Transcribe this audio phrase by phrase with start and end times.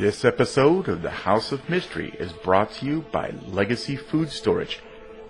[0.00, 4.80] This episode of the House of Mystery is brought to you by Legacy Food Storage.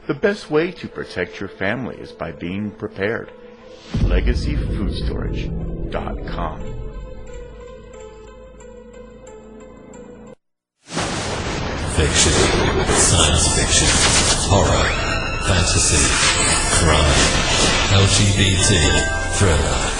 [0.07, 3.33] The best way to protect your family is by being prepared.
[3.95, 6.61] LegacyFoodStorage.com.
[11.97, 12.33] Fiction,
[12.95, 13.89] science fiction,
[14.47, 14.87] horror,
[15.49, 15.99] fantasy,
[16.79, 17.19] crime,
[17.91, 18.71] LGBT,
[19.35, 20.00] thriller.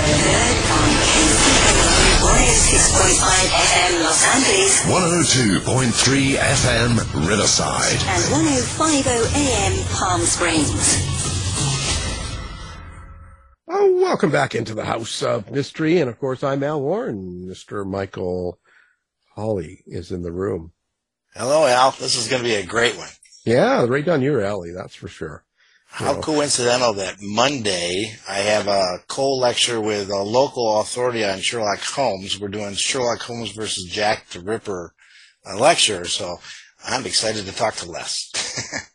[2.51, 4.81] 96.5 FM Los Angeles,
[5.63, 11.07] 102.3 FM Riverside, and 105.0 AM Palm Springs.
[13.69, 17.47] Oh, welcome back into the House of Mystery, and of course, I'm Al Warren.
[17.49, 17.89] Mr.
[17.89, 18.59] Michael
[19.33, 20.73] Hawley is in the room.
[21.33, 21.91] Hello, Al.
[21.91, 23.07] This is going to be a great one.
[23.45, 25.45] Yeah, right down your alley, that's for sure.
[25.93, 26.21] How Yeah.
[26.21, 32.39] coincidental that Monday I have a co-lecture with a local authority on Sherlock Holmes.
[32.39, 34.93] We're doing Sherlock Holmes versus Jack the Ripper
[35.45, 36.39] uh, lecture, so
[36.87, 38.31] I'm excited to talk to Les.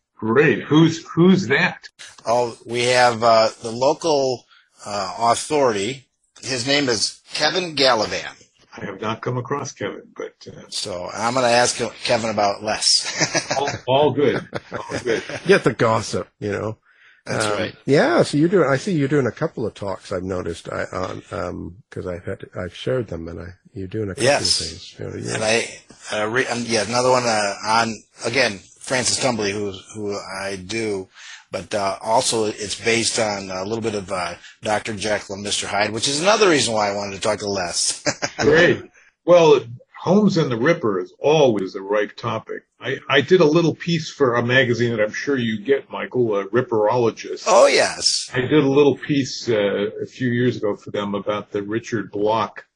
[0.16, 0.62] Great.
[0.62, 1.88] Who's who's that?
[2.24, 4.46] oh, we have uh, the local
[4.84, 6.08] uh, authority.
[6.42, 8.32] His name is Kevin Gallivan.
[8.78, 12.62] I have not come across Kevin, but uh, So I'm going to ask Kevin about
[12.62, 13.52] Les.
[13.58, 14.46] all, all good.
[14.72, 15.22] All good.
[15.46, 16.78] Get the gossip, you know.
[17.26, 17.74] That's Um, right.
[17.86, 20.84] Yeah, so you're doing, I see you're doing a couple of talks I've noticed I,
[20.92, 24.60] on, um, cause I've had, I've shared them and I, you're doing a couple Yes.
[24.60, 24.98] of things.
[24.98, 25.34] You know, yeah.
[25.34, 25.80] And I,
[26.22, 27.94] uh, re- um, yeah, another one uh, on
[28.24, 31.08] again Francis Tumblety, who who I do,
[31.50, 34.94] but uh, also it's based on a little bit of uh, Dr.
[34.94, 35.64] Jekyll and Mr.
[35.66, 38.04] Hyde, which is another reason why I wanted to talk to Les.
[38.38, 38.82] Great.
[39.24, 39.60] Well,
[40.06, 42.62] Holmes and the Ripper is always a ripe topic.
[42.78, 46.36] I, I did a little piece for a magazine that I'm sure you get, Michael,
[46.36, 47.42] a Ripperologist.
[47.48, 51.50] oh yes, I did a little piece uh, a few years ago for them about
[51.50, 52.66] the Richard Block,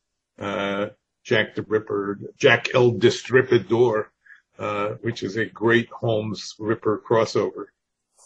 [0.40, 0.86] uh,
[1.22, 4.06] Jack the Ripper, Jack El Destripador,
[4.58, 7.66] uh, which is a great Holmes Ripper crossover.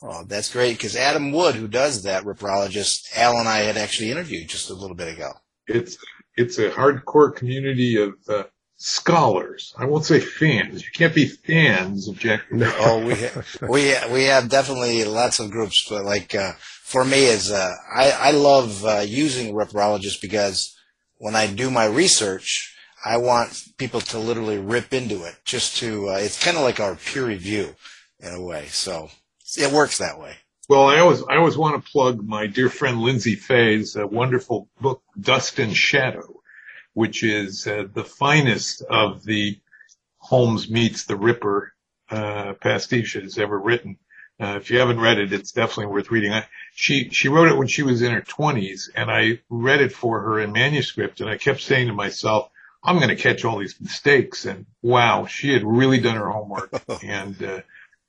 [0.01, 4.11] oh, that's great because Adam Wood, who does that Ripperologist, Al and I had actually
[4.11, 5.33] interviewed just a little bit ago.
[5.67, 5.99] It's
[6.37, 8.45] it's a hardcore community of uh,
[8.77, 9.75] scholars.
[9.79, 10.83] I won't say fans.
[10.85, 12.43] You can't be fans of Jack.
[12.51, 12.77] the Ripper.
[12.79, 16.53] Oh, we ha- we we have definitely lots of groups, but like uh,
[16.83, 20.77] for me, is uh, I I love uh, using Ripperologist because
[21.19, 22.75] when I do my research,
[23.05, 26.11] I want people to literally rip into it, just to.
[26.11, 27.75] Uh, it's kind of like our peer review
[28.21, 29.11] in a way, so
[29.59, 30.37] it works that way.
[30.69, 34.69] Well, I always I always want to plug my dear friend Lyndsay Faye's uh, wonderful
[34.81, 36.41] book Dust and Shadow,
[36.95, 39.59] which is uh, the finest of the
[40.19, 41.75] Holmes meets the Ripper
[42.11, 43.99] uh, pastiches ever written.
[44.41, 46.33] Uh, if you haven't read it, it's definitely worth reading.
[46.33, 49.93] I, she she wrote it when she was in her twenties, and I read it
[49.93, 52.51] for her in manuscript, and I kept saying to myself,
[52.83, 56.73] "I'm going to catch all these mistakes." And wow, she had really done her homework,
[57.05, 57.61] and uh,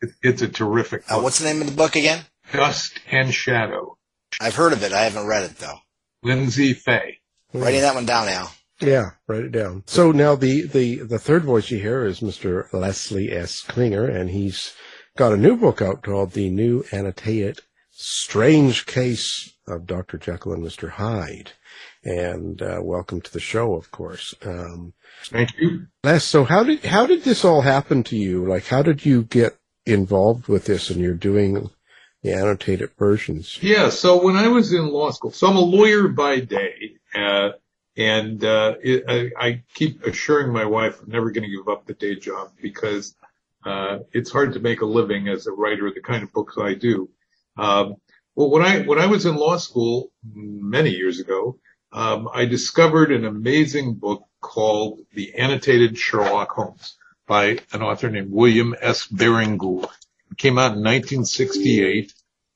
[0.02, 1.04] it, it's a terrific.
[1.10, 1.26] Uh, book.
[1.26, 2.26] what's the name of the book again?
[2.52, 3.98] Dust and Shadow.
[4.42, 4.94] I've heard of it.
[4.94, 5.78] I haven't read it though.
[6.24, 7.20] Lyndsay Faye.
[7.54, 8.50] Writing that one down now.
[8.80, 9.84] Yeah, write it down.
[9.88, 12.72] So now the, the, the third voice you hear is Mr.
[12.74, 13.62] Leslie S.
[13.62, 14.74] Klinger, and he's
[15.18, 17.62] got a new book out called The New Annotated
[17.92, 20.18] Strange Case of Dr.
[20.18, 20.90] Jekyll and Mr.
[20.90, 21.54] Hyde.
[22.04, 24.36] And uh, welcome to the show, of course.
[24.44, 24.94] Um,
[25.24, 25.88] Thank you.
[26.04, 28.46] Les, so how did how did this all happen to you?
[28.46, 30.90] Like, how did you get involved with this?
[30.90, 31.72] And you're doing
[32.22, 33.58] the annotated versions.
[33.62, 33.90] Yeah.
[33.90, 37.50] So when I was in law school, so I'm a lawyer by day, uh,
[37.98, 41.86] and uh, it, I, I keep assuring my wife I'm never going to give up
[41.86, 43.16] the day job because
[43.66, 46.56] uh, it's hard to make a living as a writer of the kind of books
[46.58, 47.10] I do.
[47.58, 47.96] Um,
[48.36, 51.58] well, when I when I was in law school many years ago,
[51.94, 56.98] um, I discovered an amazing book called The Annotated Sherlock Holmes
[57.28, 59.08] by an author named William S.
[59.08, 59.86] Baring-Gould.
[60.32, 62.14] It came out in 1968,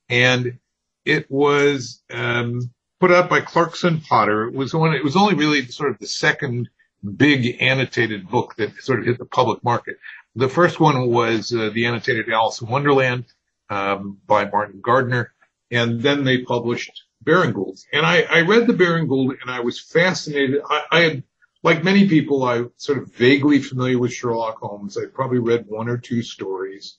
[0.10, 0.60] and
[1.06, 2.70] it was um,
[3.00, 4.48] put out by Clarkson Potter.
[4.48, 4.94] It was one.
[4.94, 6.70] It was only really sort of the second
[7.16, 9.98] big annotated book that sort of hit the public market.
[10.36, 13.26] The first one was uh, the annotated Alice in Wonderland
[13.70, 15.34] um, by Martin Gardner,
[15.72, 16.92] and then they published
[17.22, 17.86] Baring-Gould's.
[17.94, 20.62] And I, I read the Baring-Gould, and I was fascinated.
[20.70, 21.24] I, I had,
[21.64, 24.98] like many people, I sort of vaguely familiar with Sherlock Holmes.
[24.98, 26.98] I probably read one or two stories,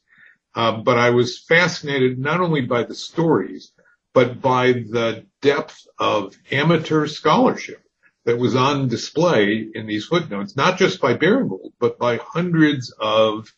[0.55, 3.73] um, but I was fascinated not only by the stories,
[4.13, 7.83] but by the depth of amateur scholarship
[8.25, 13.53] that was on display in these footnotes, not just by Baring-Gould, but by hundreds of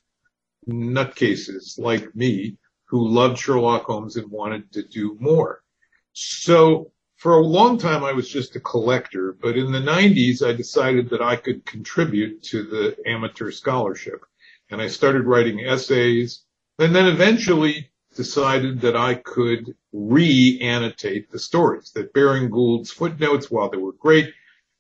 [0.69, 2.57] nutcases like me
[2.87, 5.63] who loved Sherlock Holmes and wanted to do more.
[6.13, 10.53] So for a long time, I was just a collector, but in the 90s, I
[10.53, 14.25] decided that I could contribute to the amateur scholarship.
[14.71, 16.45] And I started writing essays
[16.79, 23.77] and then eventually decided that I could re-annotate the stories, that Baring-Gould's footnotes, while they
[23.77, 24.33] were great,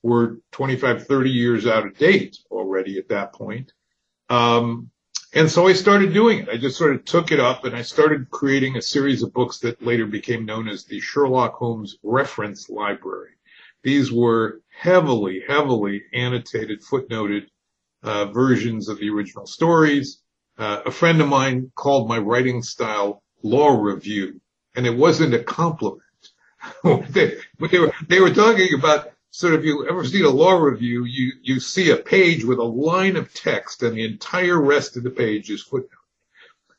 [0.02, 3.73] were 25, 30 years out of date already at that point.
[4.29, 4.90] Um,
[5.34, 6.49] and so I started doing it.
[6.49, 9.58] I just sort of took it up and I started creating a series of books
[9.61, 13.31] that later became known as the Sherlock Holmes Reference Library.
[13.82, 17.46] These were heavily, heavily annotated, footnoted
[18.02, 20.21] uh, versions of the original stories.
[20.58, 24.40] Uh, a friend of mine called my writing style law review,
[24.75, 26.02] and it wasn't a compliment.
[27.10, 31.04] they, they, were, they were talking about sort of you ever see a law review,
[31.04, 35.02] you, you see a page with a line of text and the entire rest of
[35.02, 35.88] the page is footnote.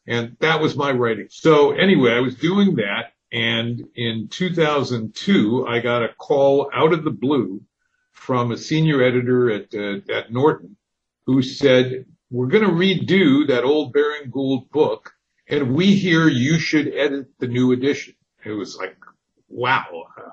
[0.06, 1.28] And that was my writing.
[1.30, 3.14] So anyway, I was doing that.
[3.32, 7.62] And in 2002, I got a call out of the blue
[8.12, 10.78] from a senior editor at, uh, at Norton
[11.26, 15.14] who said, we're going to redo that old Baring-Gould book
[15.48, 18.16] and we hear you should edit the new edition.
[18.44, 18.98] It was like,
[19.50, 19.86] wow,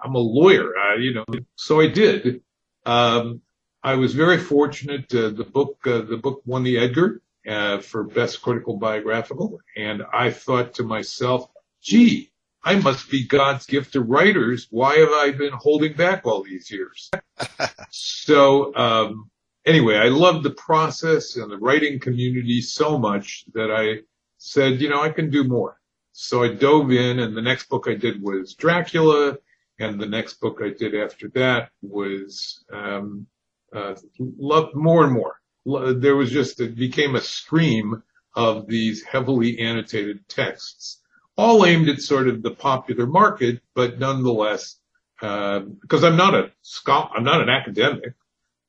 [0.02, 1.26] I'm a lawyer, uh, you know.
[1.56, 2.40] So I did.
[2.86, 3.42] Um,
[3.82, 5.14] I was very fortunate.
[5.14, 10.02] Uh, the book, uh, the book won the Edgar uh, for best critical biographical, and
[10.10, 11.50] I thought to myself,
[11.82, 12.30] "Gee,
[12.64, 14.68] I must be God's gift to writers.
[14.70, 17.10] Why have I been holding back all these years?"
[17.90, 19.30] so um,
[19.64, 24.02] anyway, I loved the process and the writing community so much that I
[24.38, 25.78] said, you know, I can do more.
[26.12, 29.38] So I dove in, and the next book I did was Dracula,
[29.78, 33.26] and the next book I did after that was um,
[33.74, 35.40] uh, loved more and more.
[35.64, 38.02] There was just it became a stream
[38.34, 41.00] of these heavily annotated texts,
[41.36, 44.76] all aimed at sort of the popular market, but nonetheless,
[45.22, 48.14] uh, because I'm not a scholar, I'm not an academic,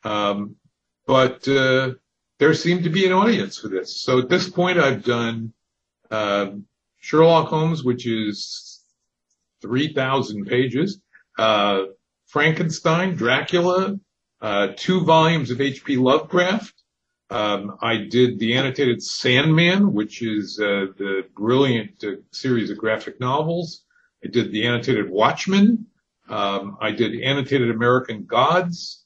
[0.04, 0.56] um,
[1.06, 1.92] but uh,
[2.40, 4.02] there seemed to be an audience for this.
[4.02, 5.54] So at this point, I've done
[6.10, 6.66] um,
[7.00, 8.82] Sherlock Holmes, which is
[9.62, 11.02] 3,000 pages,
[11.38, 11.84] uh,
[12.28, 14.00] Frankenstein, Dracula,
[14.42, 15.98] uh, two volumes of H.P.
[15.98, 16.74] Lovecraft.
[17.30, 23.20] Um, I did the annotated Sandman, which is uh, the brilliant uh, series of graphic
[23.20, 23.84] novels.
[24.24, 25.86] I did the annotated Watchmen.
[26.28, 29.06] Um, I did annotated American Gods,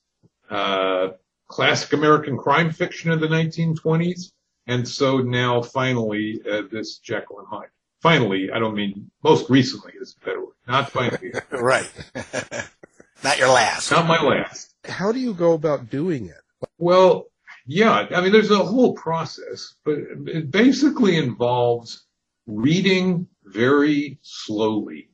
[0.49, 1.09] uh,
[1.55, 4.31] classic American crime fiction of the 1920s,
[4.67, 7.69] and so now finally uh, this Jekyll and Hyde
[8.05, 10.53] finally, I don't mean most recently is a better word.
[10.67, 11.33] Not finally.
[11.51, 11.91] right.
[13.24, 13.89] Not your last.
[13.89, 14.75] Not my last.
[14.83, 16.67] How do you go about doing it?
[16.77, 17.25] Well,
[17.65, 19.95] yeah, I mean, there's a whole process, but
[20.27, 22.05] it basically involves
[22.45, 25.09] reading very slowly.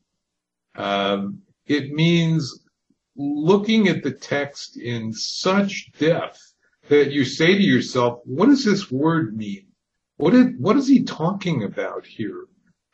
[0.76, 2.60] Um, it means
[3.16, 6.54] looking at the text in such depth
[6.90, 9.68] that you say to yourself, what does this word mean?
[10.18, 10.34] What,
[10.78, 12.46] is he talking about here?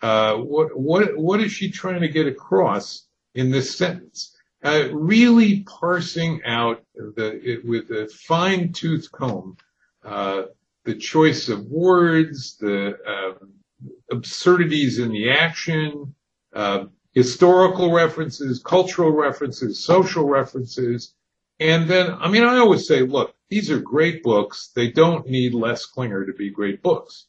[0.02, 4.38] Uh, what what what is she trying to get across in this sentence?
[4.64, 9.58] Uh, really parsing out the it, with a fine tooth comb
[10.08, 10.44] uh,
[10.86, 13.52] the choice of words, the um,
[14.10, 16.16] absurdities in the action,
[16.54, 16.86] uh,
[17.18, 21.16] historical references, cultural references, social references.
[21.60, 24.70] And then, I mean, I always say, look, these are great books.
[24.76, 27.26] They don't need Les Klinger to be great books.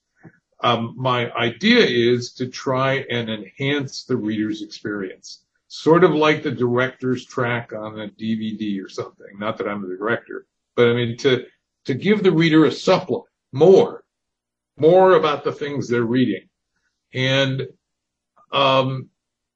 [0.62, 6.50] Um, my idea is to try and enhance the reader's experience, sort of like the
[6.50, 9.38] director's track on a DVD or something.
[9.38, 11.46] Not that I'm the director, but I mean to
[11.86, 14.04] to give the reader a supplement, more,
[14.76, 16.46] more about the things they're reading,
[17.14, 17.68] and
[18.52, 19.08] um,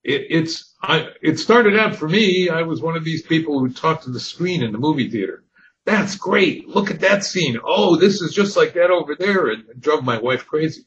[0.05, 2.49] it, it's I it started out for me.
[2.49, 5.45] I was one of these people who talked to the screen in the movie theater.
[5.85, 6.69] That's great.
[6.69, 7.59] Look at that scene.
[7.65, 10.87] Oh, this is just like that over there, and it drove my wife crazy.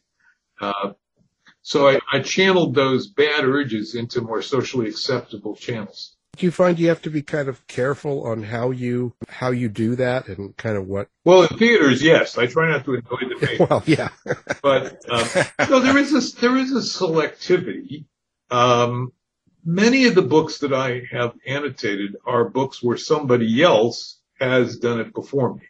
[0.59, 0.93] Uh,
[1.61, 6.15] so I, I channeled those bad urges into more socially acceptable channels.
[6.37, 9.69] Do you find you have to be kind of careful on how you how you
[9.69, 11.07] do that and kind of what?
[11.23, 13.69] Well, in theaters, yes, I try not to enjoy the patient.
[13.69, 14.09] Well, yeah,
[14.61, 18.05] but um, no, there is a there is a selectivity.
[18.51, 19.11] Um,
[19.63, 24.99] many of the books that I have annotated are books where somebody else has done
[24.99, 25.63] it before me,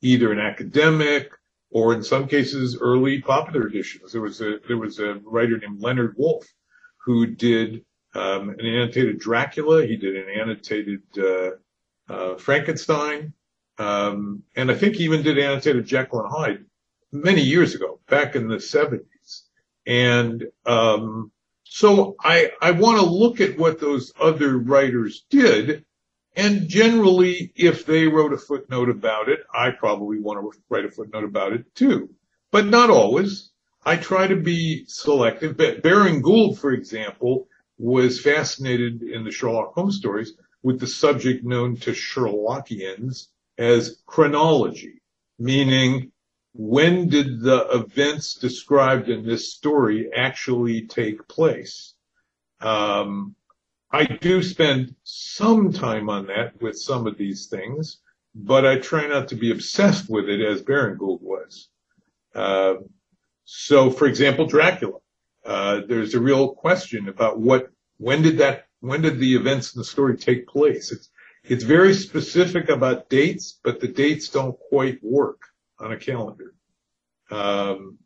[0.00, 1.30] either an academic
[1.70, 4.12] or in some cases early popular editions.
[4.12, 6.46] There was a there was a writer named Leonard Wolf
[7.04, 7.84] who did
[8.14, 9.86] um, an annotated Dracula.
[9.86, 11.50] He did an annotated uh,
[12.08, 13.32] uh, Frankenstein,
[13.78, 16.64] um, and I think he even did annotated Jekyll and Hyde
[17.12, 19.42] many years ago, back in the 70s.
[19.86, 21.30] And um,
[21.72, 25.84] so I I want to look at what those other writers did
[26.34, 30.90] and generally, if they wrote a footnote about it, I probably want to write a
[30.90, 32.08] footnote about it too.
[32.50, 33.50] But not always.
[33.84, 35.56] I try to be selective.
[35.56, 37.48] Baring-Gould, for example,
[37.78, 43.26] was fascinated in the Sherlock Holmes stories with the subject known to Sherlockians
[43.58, 45.02] as chronology,
[45.38, 46.11] meaning
[46.54, 51.94] when did the events described in this story actually take place?
[52.60, 53.34] Um,
[53.90, 57.98] I do spend some time on that with some of these things,
[58.34, 61.68] but I try not to be obsessed with it as Baring Gould was.
[62.34, 62.74] Uh,
[63.44, 64.98] so, for example, Dracula.
[65.44, 69.80] Uh, there's a real question about what, when did that, when did the events in
[69.80, 70.92] the story take place?
[70.92, 71.10] It's,
[71.44, 75.40] it's very specific about dates, but the dates don't quite work
[75.82, 76.54] on a calendar.
[77.30, 77.98] Um,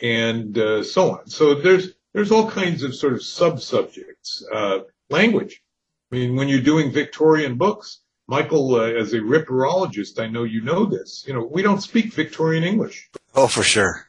[0.00, 1.28] and, uh, so on.
[1.28, 4.46] So there's, there's all kinds of sort of sub-subjects.
[4.52, 5.62] Uh, language.
[6.10, 10.62] I mean, when you're doing Victorian books, Michael, uh, as a ripperologist, I know you
[10.62, 11.24] know this.
[11.26, 13.08] You know, we don't speak Victorian English.
[13.34, 14.06] Oh, for sure.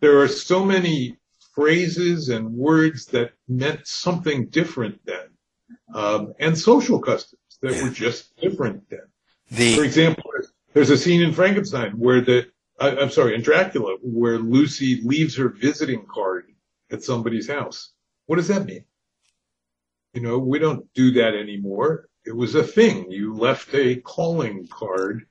[0.00, 1.16] There are so many
[1.54, 5.26] phrases and words that meant something different then,
[5.94, 7.84] um, and social customs that yeah.
[7.84, 9.06] were just different then.
[9.50, 9.74] The...
[9.74, 10.30] For example,
[10.74, 15.36] there's a scene in Frankenstein where the, I, I'm sorry, in Dracula, where Lucy leaves
[15.36, 16.46] her visiting card
[16.90, 17.92] at somebody's house.
[18.26, 18.84] What does that mean?
[20.14, 22.08] You know, we don't do that anymore.
[22.24, 23.10] It was a thing.
[23.10, 25.26] You left a calling card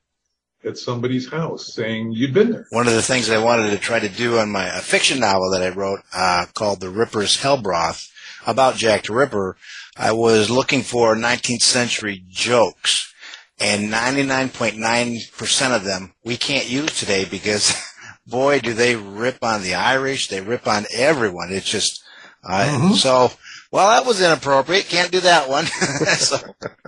[0.64, 2.68] at somebody's house saying you'd been there.
[2.72, 5.62] One of the things I wanted to try to do on my fiction novel that
[5.62, 8.10] I wrote uh, called The Ripper's Hellbroth
[8.46, 9.58] about Jack the Ripper,
[9.98, 13.14] I was looking for 19th century jokes,
[13.60, 17.76] and 99.9% of them we can't use today because,
[18.28, 21.52] boy, do they rip on the Irish, they rip on everyone.
[21.52, 22.04] It's just,
[22.44, 22.94] uh, mm-hmm.
[22.94, 23.32] so
[23.72, 24.88] well, that was inappropriate.
[24.88, 25.66] Can't do that one.
[26.18, 26.38] so.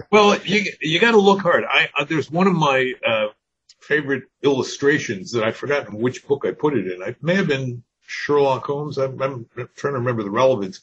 [0.10, 1.66] Well, you you got to look hard.
[1.70, 3.28] I uh, there's one of my uh,
[3.82, 7.02] favorite illustrations that I've forgotten which book I put it in.
[7.02, 8.98] It may have been Sherlock Holmes.
[8.98, 10.82] I'm, I'm trying to remember the relevance,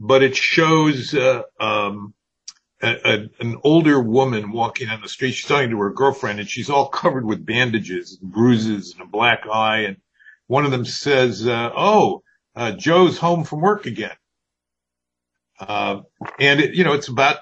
[0.00, 2.14] but it shows uh, um,
[2.82, 5.32] a, an older woman walking on the street.
[5.32, 9.06] She's talking to her girlfriend, and she's all covered with bandages, and bruises, and a
[9.06, 9.80] black eye.
[9.80, 9.96] And
[10.48, 12.22] one of them says, uh, "Oh,
[12.56, 14.16] uh, Joe's home from work again."
[15.60, 16.02] Uh,
[16.40, 17.38] and it, you know, it's about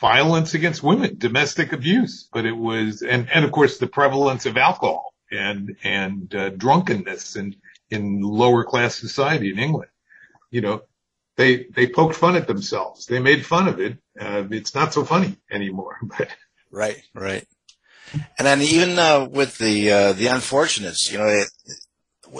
[0.00, 4.56] violence against women, domestic abuse, but it was, and, and of course the prevalence of
[4.56, 7.54] alcohol and, and, uh, drunkenness in,
[7.90, 9.90] in lower class society in England.
[10.50, 10.82] You know,
[11.42, 13.06] they, they poked fun at themselves.
[13.06, 13.98] They made fun of it.
[14.18, 16.28] Uh, it's not so funny anymore, but.
[16.70, 17.46] Right, right.
[18.38, 21.48] And then even, uh, with the, uh, the unfortunates, you know, it,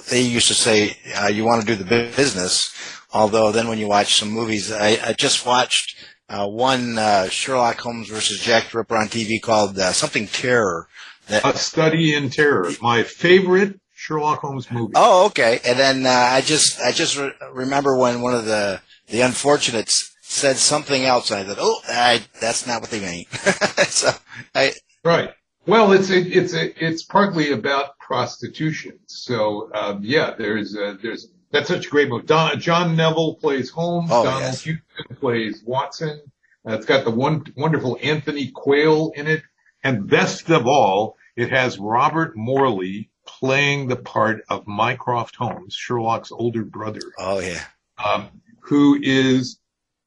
[0.09, 2.75] they used to say, uh, you want to do the business.
[3.13, 5.97] Although then when you watch some movies, I, I just watched
[6.29, 10.89] uh, one uh, Sherlock Holmes versus Jack the Ripper on TV called uh, something Terror.
[11.29, 14.95] That, A Study in Terror, my favorite Sherlock Holmes movie.
[14.97, 15.61] Oh, okay.
[15.65, 18.81] And then uh, I just I just re- remember when one of the
[19.13, 23.27] the unfortunates said something else, and I thought, oh, I, that's not what they mean.
[23.87, 24.11] so
[24.55, 24.73] I
[25.05, 25.31] right.
[25.67, 28.99] Well, it's a, it's a, it's partly about prostitution.
[29.07, 32.27] So um, yeah, there's a, there's that's such a great book.
[32.27, 34.09] Don, John Neville plays Holmes.
[34.11, 34.63] Oh, Donald yes.
[34.63, 36.21] Houston plays Watson.
[36.67, 39.43] Uh, it's got the one wonderful Anthony Quayle in it,
[39.85, 46.33] and best of all, it has Robert Morley playing the part of Mycroft Holmes, Sherlock's
[46.33, 47.03] older brother.
[47.19, 47.63] Oh yeah.
[48.03, 49.59] Um, who is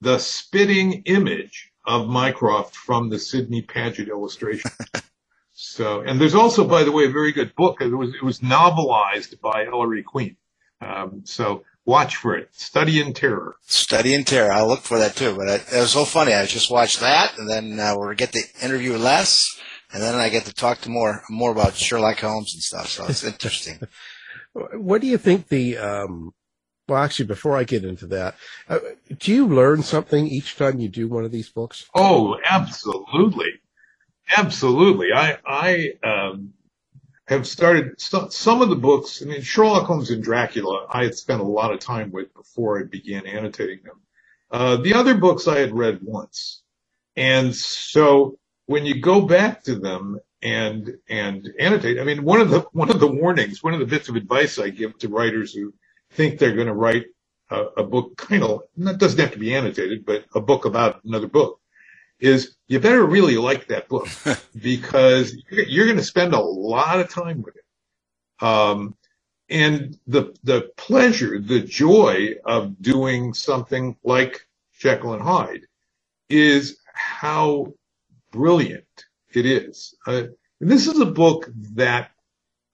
[0.01, 4.71] the spitting image of Mycroft from the Sidney Paget illustration.
[5.53, 7.81] so, and there's also, by the way, a very good book.
[7.81, 10.37] It was, it was novelized by Ellery Queen.
[10.81, 12.49] Um, so watch for it.
[12.53, 13.55] Study in Terror.
[13.65, 14.51] Study in Terror.
[14.51, 15.35] I'll look for that too.
[15.35, 16.33] But it, it was so funny.
[16.33, 19.37] I just watched that, and then uh, we'll get to interview Les,
[19.93, 22.87] and then I get to talk to more more about Sherlock Holmes and stuff.
[22.87, 23.79] So it's interesting.
[24.55, 26.33] What do you think the, um,
[26.87, 28.35] well, actually, before I get into that,
[28.69, 28.79] uh,
[29.19, 31.89] do you learn something each time you do one of these books?
[31.95, 33.53] Oh, absolutely.
[34.37, 35.13] Absolutely.
[35.13, 36.53] I, I, um,
[37.27, 39.21] have started so, some of the books.
[39.21, 42.79] I mean, Sherlock Holmes and Dracula, I had spent a lot of time with before
[42.79, 43.99] I began annotating them.
[44.51, 46.61] Uh, the other books I had read once.
[47.15, 48.37] And so
[48.67, 52.91] when you go back to them and, and annotate, I mean, one of the, one
[52.91, 55.73] of the warnings, one of the bits of advice I give to writers who
[56.15, 57.05] think they're going to write
[57.51, 61.03] a, a book kind of, that doesn't have to be annotated, but a book about
[61.05, 61.59] another book
[62.19, 64.07] is you better really like that book
[64.61, 67.55] because you're going to spend a lot of time with
[68.25, 68.45] it.
[68.45, 68.95] Um,
[69.49, 74.47] and the, the pleasure, the joy of doing something like
[74.79, 75.67] Jekyll and Hyde
[76.29, 77.73] is how
[78.31, 78.85] brilliant
[79.33, 79.95] it is.
[80.07, 80.25] Uh,
[80.61, 82.11] and this is a book that,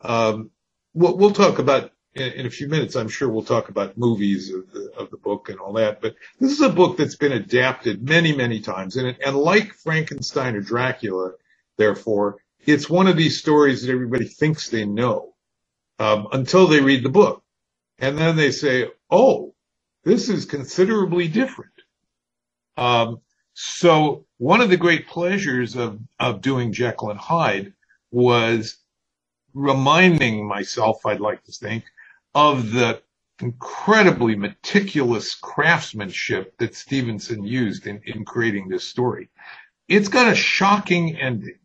[0.02, 0.52] um,
[0.94, 2.96] we'll, we'll talk about in, a few minutes.
[2.96, 6.15] I'm sure we'll talk about movies of the, of the book and all that, but
[6.39, 8.98] this is a book that's been adapted many, many times.
[8.98, 11.32] And, it, and like Frankenstein or Dracula,
[11.77, 15.34] therefore, it's one of these stories that everybody thinks they know,
[16.00, 17.44] um, until they read the book.
[18.00, 19.53] And then they say, oh,
[20.03, 21.72] this is considerably different.
[22.77, 23.22] Um,
[23.53, 27.74] so one of the great pleasures of, of doing Jekyll and Hyde
[28.12, 28.77] was
[29.53, 31.83] reminding myself, I'd like to think,
[32.33, 33.01] of the
[33.41, 39.29] incredibly meticulous craftsmanship that Stevenson used in, in creating this story.
[39.87, 41.59] It's got a shocking ending.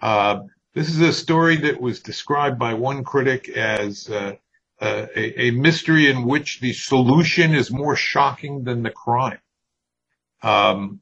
[0.00, 0.42] Uh,
[0.74, 4.34] this is a story that was described by one critic as uh,
[4.80, 9.40] uh, a, a, mystery in which the solution is more shocking than the crime.
[10.42, 11.00] Um,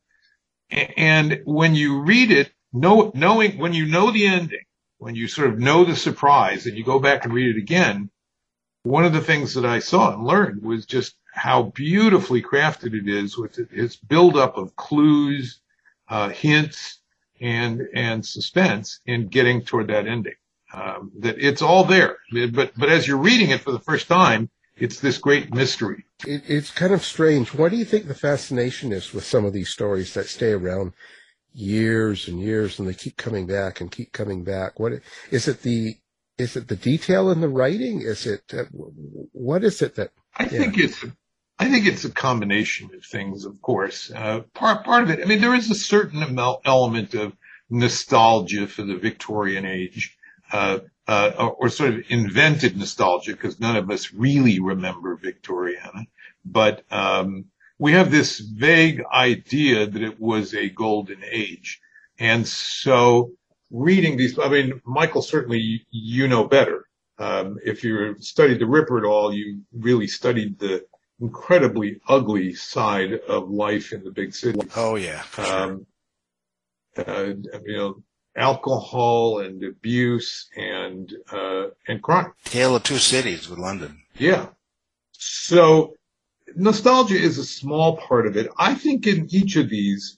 [0.70, 4.64] and when you read it, know, knowing when you know the ending,
[4.98, 8.10] when you sort of know the surprise, and you go back and read it again,
[8.88, 13.08] one of the things that I saw and learned was just how beautifully crafted it
[13.08, 15.60] is with its buildup of clues,
[16.08, 17.00] uh, hints,
[17.40, 20.34] and and suspense in getting toward that ending.
[20.72, 22.16] Um, that it's all there,
[22.52, 26.04] but but as you're reading it for the first time, it's this great mystery.
[26.26, 27.54] It, it's kind of strange.
[27.54, 30.92] What do you think the fascination is with some of these stories that stay around
[31.52, 34.80] years and years, and they keep coming back and keep coming back?
[34.80, 34.92] What
[35.30, 35.62] is it?
[35.62, 35.98] The
[36.38, 38.00] is it the detail in the writing?
[38.00, 38.64] Is it uh,
[39.32, 40.10] what is it that?
[40.36, 41.04] I think it's.
[41.60, 44.12] I think it's a combination of things, of course.
[44.14, 45.20] Uh, part part of it.
[45.20, 46.22] I mean, there is a certain
[46.64, 47.32] element of
[47.68, 50.16] nostalgia for the Victorian age.
[50.50, 56.06] Uh, uh, or, or, sort of invented nostalgia because none of us really remember Victoriana.
[56.44, 57.46] But um,
[57.78, 61.80] we have this vague idea that it was a golden age.
[62.18, 63.32] And so
[63.70, 66.86] reading these, I mean, Michael, certainly you know better.
[67.18, 70.86] Um, if you studied the Ripper at all, you really studied the
[71.20, 74.60] incredibly ugly side of life in the big city.
[74.76, 75.24] Oh yeah.
[75.36, 75.86] Um,
[76.96, 77.32] uh,
[77.64, 78.02] you know,
[78.36, 82.32] alcohol and abuse and uh, and crime.
[82.44, 84.00] Tale of two cities with London.
[84.16, 84.46] Yeah.
[85.12, 85.94] So
[86.54, 88.48] nostalgia is a small part of it.
[88.56, 90.17] I think in each of these,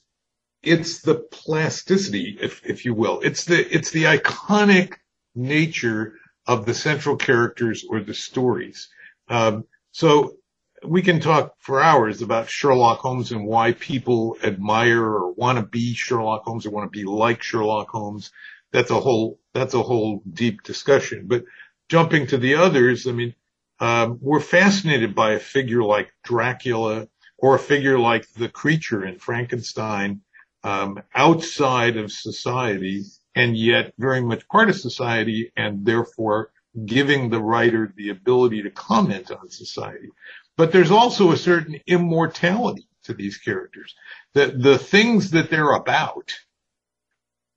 [0.63, 3.21] it's the plasticity, if if you will.
[3.21, 4.95] It's the it's the iconic
[5.35, 6.15] nature
[6.47, 8.89] of the central characters or the stories.
[9.27, 10.37] Um, so
[10.83, 15.65] we can talk for hours about Sherlock Holmes and why people admire or want to
[15.65, 18.31] be Sherlock Holmes or want to be like Sherlock Holmes.
[18.71, 21.27] That's a whole, that's a whole deep discussion.
[21.27, 21.43] But
[21.89, 23.35] jumping to the others, I mean,
[23.79, 29.19] um, we're fascinated by a figure like Dracula or a figure like the creature in
[29.19, 30.21] Frankenstein,
[30.63, 33.03] um, outside of society
[33.35, 36.51] and yet very much part of society and therefore
[36.85, 40.09] giving the writer the ability to comment on society.
[40.57, 43.95] But there's also a certain immortality to these characters.
[44.33, 46.33] The, the things that they're about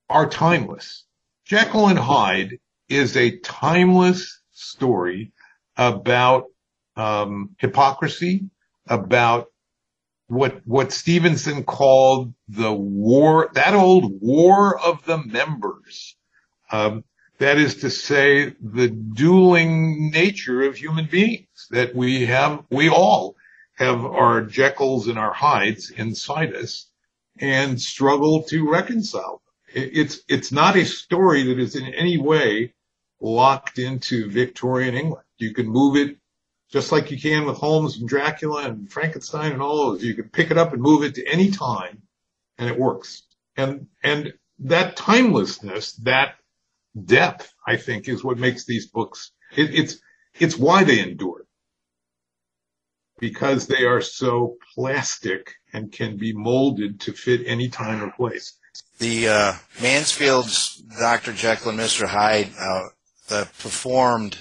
[0.09, 1.05] are timeless.
[1.45, 5.33] Jekyll and Hyde is a timeless story
[5.77, 6.45] about
[6.97, 8.49] um, hypocrisy,
[8.87, 9.49] about
[10.27, 16.17] what what Stevenson called the war, that old war of the members.
[16.71, 17.05] Um,
[17.39, 23.35] that is to say, the dueling nature of human beings that we have, we all
[23.77, 26.89] have our Jekylls and our Hydes inside us
[27.39, 29.43] and struggle to reconcile.
[29.75, 32.73] It's, it's not a story that is in any way
[33.21, 35.25] locked into Victorian England.
[35.39, 36.17] You can move it
[36.75, 40.03] just like you can with Holmes and Dracula and Frankenstein and all those.
[40.03, 42.03] You can pick it up and move it to any time
[42.59, 43.23] and it works.
[43.57, 46.35] And, and that timelessness, that
[47.01, 50.01] depth, I think, is what makes these books, it, it's,
[50.41, 51.47] it's why they endure.
[53.21, 58.59] Because they are so plastic and can be molded to fit any time or place.
[58.99, 61.35] The uh, Mansfield's Dr.
[61.35, 62.09] Jekyll and Mr.
[62.09, 62.89] Hyde uh,
[63.29, 64.39] the performed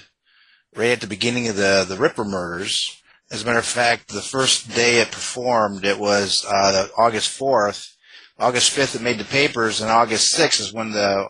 [0.76, 3.00] right at the beginning of the, the Ripper murders.
[3.30, 7.94] As a matter of fact, the first day it performed, it was uh, August 4th.
[8.38, 11.28] August 5th, it made the papers, and August 6th is when the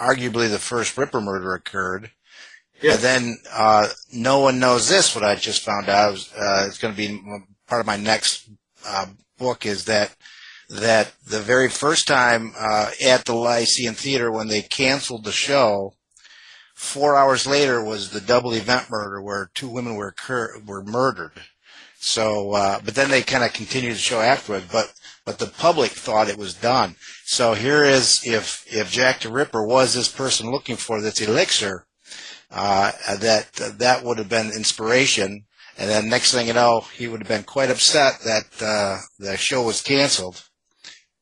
[0.00, 2.10] arguably the first Ripper murder occurred.
[2.80, 2.94] Yeah.
[2.94, 5.14] And then uh, no one knows this.
[5.14, 7.20] What I just found out uh, it's going to be
[7.66, 8.48] part of my next
[8.86, 9.06] uh,
[9.38, 10.16] book is that
[10.70, 15.94] that the very first time uh, at the Lyceum Theater when they canceled the show,
[16.80, 21.42] four hours later was the double event murder where two women were occur- were murdered.
[21.98, 24.64] So, uh, but then they kind of continued the show afterward.
[24.72, 24.92] But
[25.26, 26.96] but the public thought it was done.
[27.26, 31.86] So here is if if Jack the Ripper was this person looking for this elixir,
[32.50, 35.44] uh, that uh, that would have been inspiration.
[35.76, 39.36] And then next thing you know, he would have been quite upset that uh, the
[39.36, 40.42] show was canceled.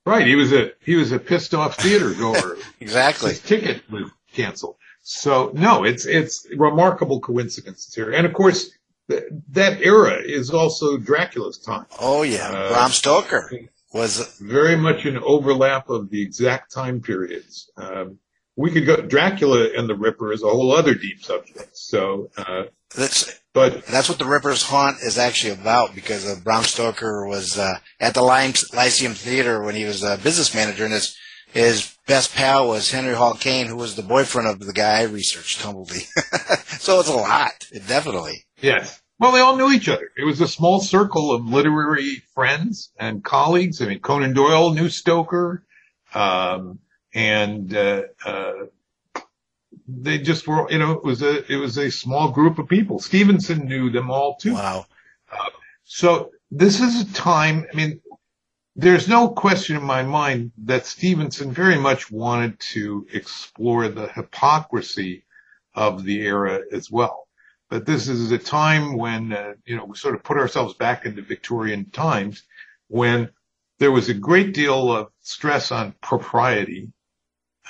[0.06, 2.56] Right, he was a he was a pissed off theater goer.
[2.80, 4.76] exactly, his ticket was canceled.
[5.10, 8.72] So no, it's it's remarkable coincidences here, and of course
[9.08, 11.86] th- that era is also Dracula's time.
[11.98, 13.50] Oh yeah, uh, Bram Stoker
[13.94, 17.70] was very much an overlap of the exact time periods.
[17.78, 18.18] Um,
[18.54, 21.74] we could go Dracula and the Ripper is a whole other deep subject.
[21.74, 26.64] So uh, that's but that's what the Ripper's haunt is actually about because uh, Bram
[26.64, 31.16] Stoker was uh, at the Lyceum Theater when he was a business manager, and his
[31.52, 35.02] his best pal was Henry Hall Caine, who was the boyfriend of the guy I
[35.04, 36.06] researched, Tumblety.
[36.80, 38.44] so it's a lot, definitely.
[38.61, 39.00] Yes.
[39.18, 40.11] Well, they all knew each other.
[40.16, 43.82] It was a small circle of literary friends and colleagues.
[43.82, 45.64] I mean, Conan Doyle knew Stoker,
[46.14, 46.78] um,
[47.12, 48.52] and uh, uh,
[49.88, 50.70] they just were.
[50.70, 53.00] You know, it was a it was a small group of people.
[53.00, 54.54] Stevenson knew them all too.
[54.54, 54.87] Wow.
[55.32, 55.50] Uh,
[55.82, 57.66] so this is a time.
[57.72, 58.00] I mean,
[58.78, 65.24] there's no question in my mind that Stevenson very much wanted to explore the hypocrisy
[65.74, 67.28] of the era as well
[67.68, 71.04] but this is a time when, uh, you know, we sort of put ourselves back
[71.04, 72.44] into Victorian times
[72.88, 73.28] when
[73.78, 76.90] there was a great deal of stress on propriety,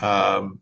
[0.01, 0.61] um,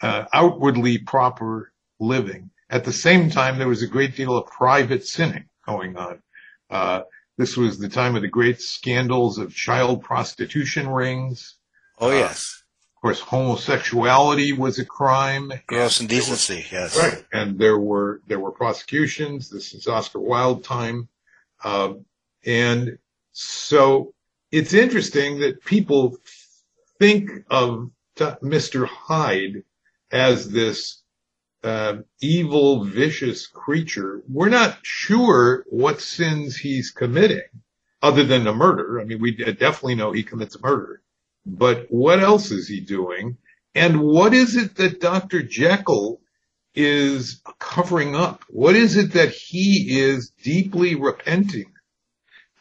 [0.00, 2.50] uh, outwardly proper living.
[2.68, 6.22] At the same time, there was a great deal of private sinning going on.
[6.68, 7.02] Uh,
[7.36, 11.56] this was the time of the great scandals of child prostitution rings.
[11.98, 12.62] Oh, yes
[12.96, 15.52] Of course, homosexuality was a crime.
[15.66, 16.98] Gross indecency, yes.
[16.98, 17.24] Right.
[17.32, 19.50] And there were, there were prosecutions.
[19.50, 21.08] This is Oscar Wilde time.
[21.62, 22.04] Um,
[22.44, 22.98] and
[23.32, 24.14] so
[24.52, 26.18] it's interesting that people
[26.98, 28.86] think of Mr.
[28.86, 29.64] Hyde
[30.10, 31.02] as this
[31.64, 34.22] uh, evil, vicious creature.
[34.28, 37.42] We're not sure what sins he's committing
[38.02, 39.00] other than a murder.
[39.00, 41.00] I mean, we definitely know he commits murder.
[41.46, 43.38] But what else is he doing?
[43.74, 45.42] And what is it that Dr.
[45.42, 46.20] Jekyll
[46.74, 48.44] is covering up?
[48.48, 51.72] What is it that he is deeply repenting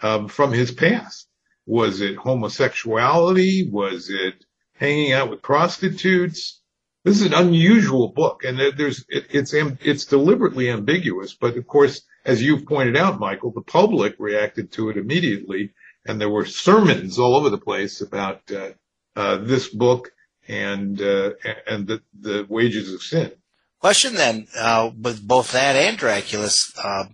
[0.01, 1.27] um, from his past?
[1.65, 3.69] Was it homosexuality?
[3.69, 6.61] Was it hanging out with prostitutes?
[7.03, 11.33] This is an unusual book, and there's it, it's it's deliberately ambiguous.
[11.33, 15.73] But of course, as you've pointed out, Michael, the public reacted to it immediately
[16.05, 18.69] and there were sermons all over the place about uh,
[19.15, 20.11] uh, this book
[20.47, 21.31] and uh,
[21.67, 23.31] and the, the wages of sin.
[23.79, 27.05] Question then, uh, with both that and Dracula's, uh,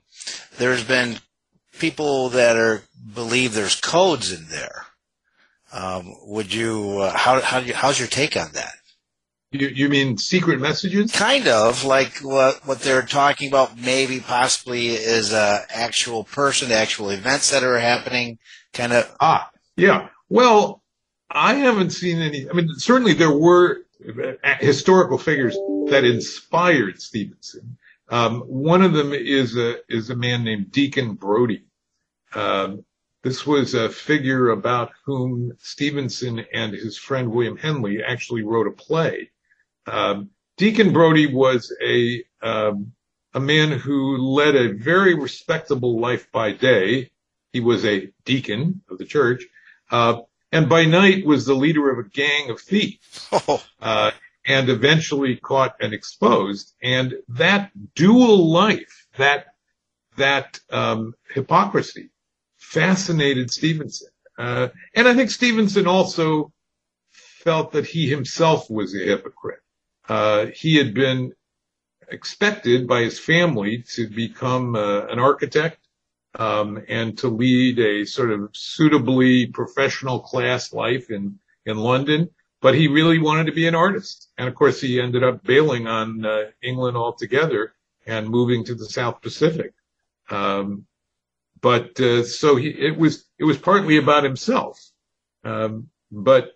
[0.57, 1.17] there's been
[1.79, 4.85] people that are believe there's codes in there.
[5.71, 8.73] Um, would you uh, how how how's your take on that?
[9.51, 11.11] You, you mean secret messages?
[11.11, 13.79] Kind of like what what they're talking about.
[13.79, 18.37] Maybe possibly is a actual person, actual events that are happening
[18.73, 19.15] kind of.
[19.19, 20.09] Ah, yeah.
[20.29, 20.83] Well,
[21.31, 22.47] I haven't seen any.
[22.47, 23.85] I mean, certainly there were
[24.59, 25.55] historical figures
[25.89, 27.77] that inspired Stevenson.
[28.09, 31.65] Um, one of them is a is a man named Deacon Brodie.
[32.35, 32.85] Um,
[33.23, 38.71] this was a figure about whom Stevenson and his friend William Henley actually wrote a
[38.71, 39.31] play.
[39.89, 42.93] Um, Deacon Brodie was a um,
[43.33, 47.11] a man who led a very respectable life by day.
[47.53, 49.45] He was a deacon of the church,
[49.91, 50.21] uh,
[50.51, 53.29] and by night was the leader of a gang of thieves.
[53.81, 54.11] Uh,
[54.45, 56.73] and eventually caught and exposed.
[56.81, 59.45] And that dual life, that
[60.17, 62.09] that um, hypocrisy,
[62.57, 64.09] fascinated Stevenson.
[64.37, 66.51] Uh, and I think Stevenson also
[67.11, 69.61] felt that he himself was a hypocrite.
[70.09, 71.33] Uh, he had been
[72.11, 75.77] expected by his family to become uh, an architect
[76.35, 82.29] um, and to lead a sort of suitably professional class life in in London.
[82.61, 85.87] But he really wanted to be an artist, and of course he ended up bailing
[85.87, 87.73] on uh, England altogether
[88.05, 89.73] and moving to the South Pacific.
[90.29, 90.85] Um,
[91.61, 94.79] but uh, so he, it was it was partly about himself,
[95.43, 96.51] um, but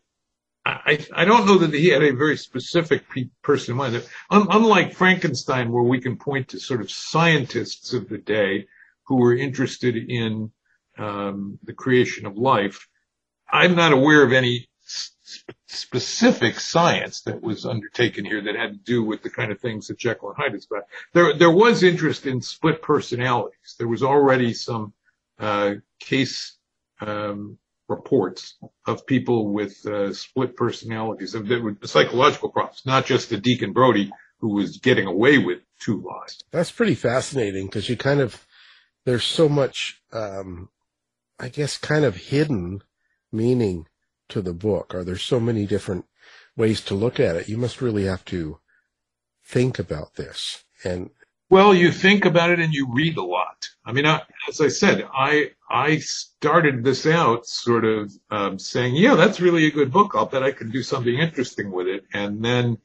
[0.66, 3.96] I, I don't know that he had a very specific pe- person in mind.
[4.30, 8.68] Un- unlike Frankenstein, where we can point to sort of scientists of the day
[9.04, 10.52] who were interested in
[10.98, 12.88] um, the creation of life,
[13.52, 18.80] I'm not aware of any sp- specific science that was undertaken here that had to
[18.80, 20.86] do with the kind of things that Jekyll and Hyde is about.
[21.14, 23.76] There, there was interest in split personalities.
[23.78, 24.94] There was already some
[25.40, 26.58] uh, case
[27.02, 33.38] um, reports of people with uh, split personalities, of the psychological problems, not just the
[33.38, 36.38] Deacon Brodie who was getting away with two lies.
[36.52, 38.46] That's pretty fascinating because you kind of
[39.06, 40.70] there's so much, um,
[41.40, 42.82] I guess, kind of hidden
[43.32, 43.88] meaning
[44.30, 46.06] to the book, or there's so many different
[46.56, 47.50] ways to look at it.
[47.50, 48.60] You must really have to
[49.46, 51.10] think about this and
[51.50, 53.70] well, you think about it and you read a lot.
[53.86, 58.96] I mean, I, as I said, I I started this out sort of um, saying,
[58.96, 60.14] yeah, that's really a good book.
[60.16, 62.78] I'll bet I can do something interesting with it, and then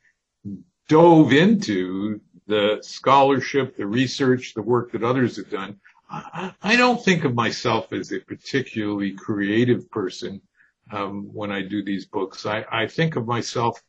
[0.89, 5.79] dove into the scholarship, the research, the work that others have done.
[6.11, 10.41] I, I don't think of myself as a particularly creative person
[10.91, 12.47] um, when I do these books.
[12.47, 13.83] I, I think of myself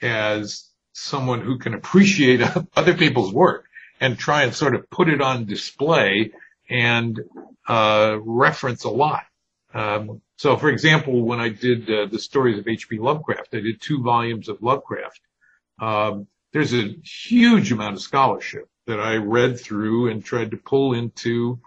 [0.00, 2.40] as someone who can appreciate
[2.76, 3.66] other people's work
[4.00, 6.32] and try and sort of put it on display
[6.68, 7.20] and
[7.68, 9.24] uh, reference a lot.
[9.72, 12.98] Um, so, for example, when I did uh, the stories of H.P.
[12.98, 15.20] Lovecraft, I did two volumes of Lovecraft.
[15.80, 20.94] Um, there's a huge amount of scholarship that I read through and tried to pull
[20.94, 21.60] into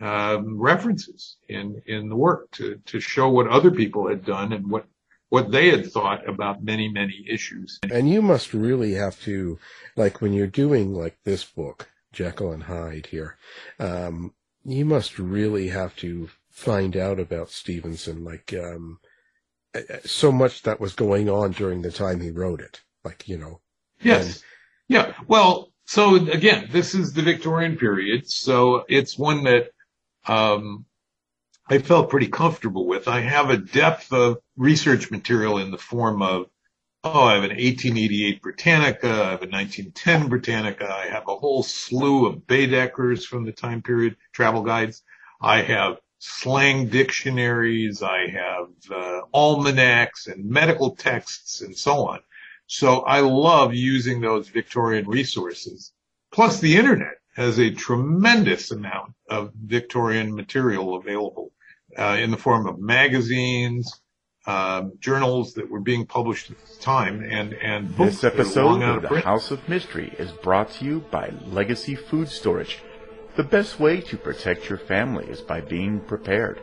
[0.00, 4.70] um, references in in the work to to show what other people had done and
[4.70, 4.84] what
[5.28, 7.78] what they had thought about many many issues.
[7.90, 9.58] And you must really have to,
[9.96, 13.36] like when you're doing like this book, Jekyll and Hyde here,
[13.78, 14.32] um,
[14.64, 18.98] you must really have to find out about Stevenson, like um,
[20.04, 23.60] so much that was going on during the time he wrote it, like you know.
[24.00, 24.24] Yes.
[24.26, 24.42] And,
[24.88, 25.12] yeah.
[25.26, 29.70] Well, so again, this is the Victorian period, so it's one that
[30.26, 30.86] um,
[31.68, 33.08] I felt pretty comfortable with.
[33.08, 36.46] I have a depth of research material in the form of,
[37.02, 41.64] oh, I have an 1888 Britannica, I have a 1910 Britannica, I have a whole
[41.64, 45.02] slew of Baedekers from the time period, travel guides.
[45.40, 52.20] I have slang dictionaries, I have uh, almanacs and medical texts and so on.
[52.68, 55.92] So I love using those Victorian resources.
[56.32, 61.50] Plus the internet has a tremendous amount of Victorian material available
[61.98, 64.02] uh, in the form of magazines,
[64.46, 69.08] um, journals that were being published at the time, and and This episode of The
[69.08, 69.24] print.
[69.24, 72.78] House of Mystery is brought to you by Legacy Food Storage.
[73.36, 76.60] The best way to protect your family is by being prepared.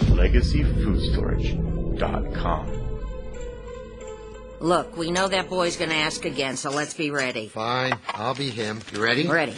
[0.00, 2.80] LegacyFoodStorage.com.
[4.60, 7.48] Look, we know that boy's gonna ask again, so let's be ready.
[7.48, 8.80] Fine, I'll be him.
[8.92, 9.26] You ready?
[9.26, 9.54] Ready.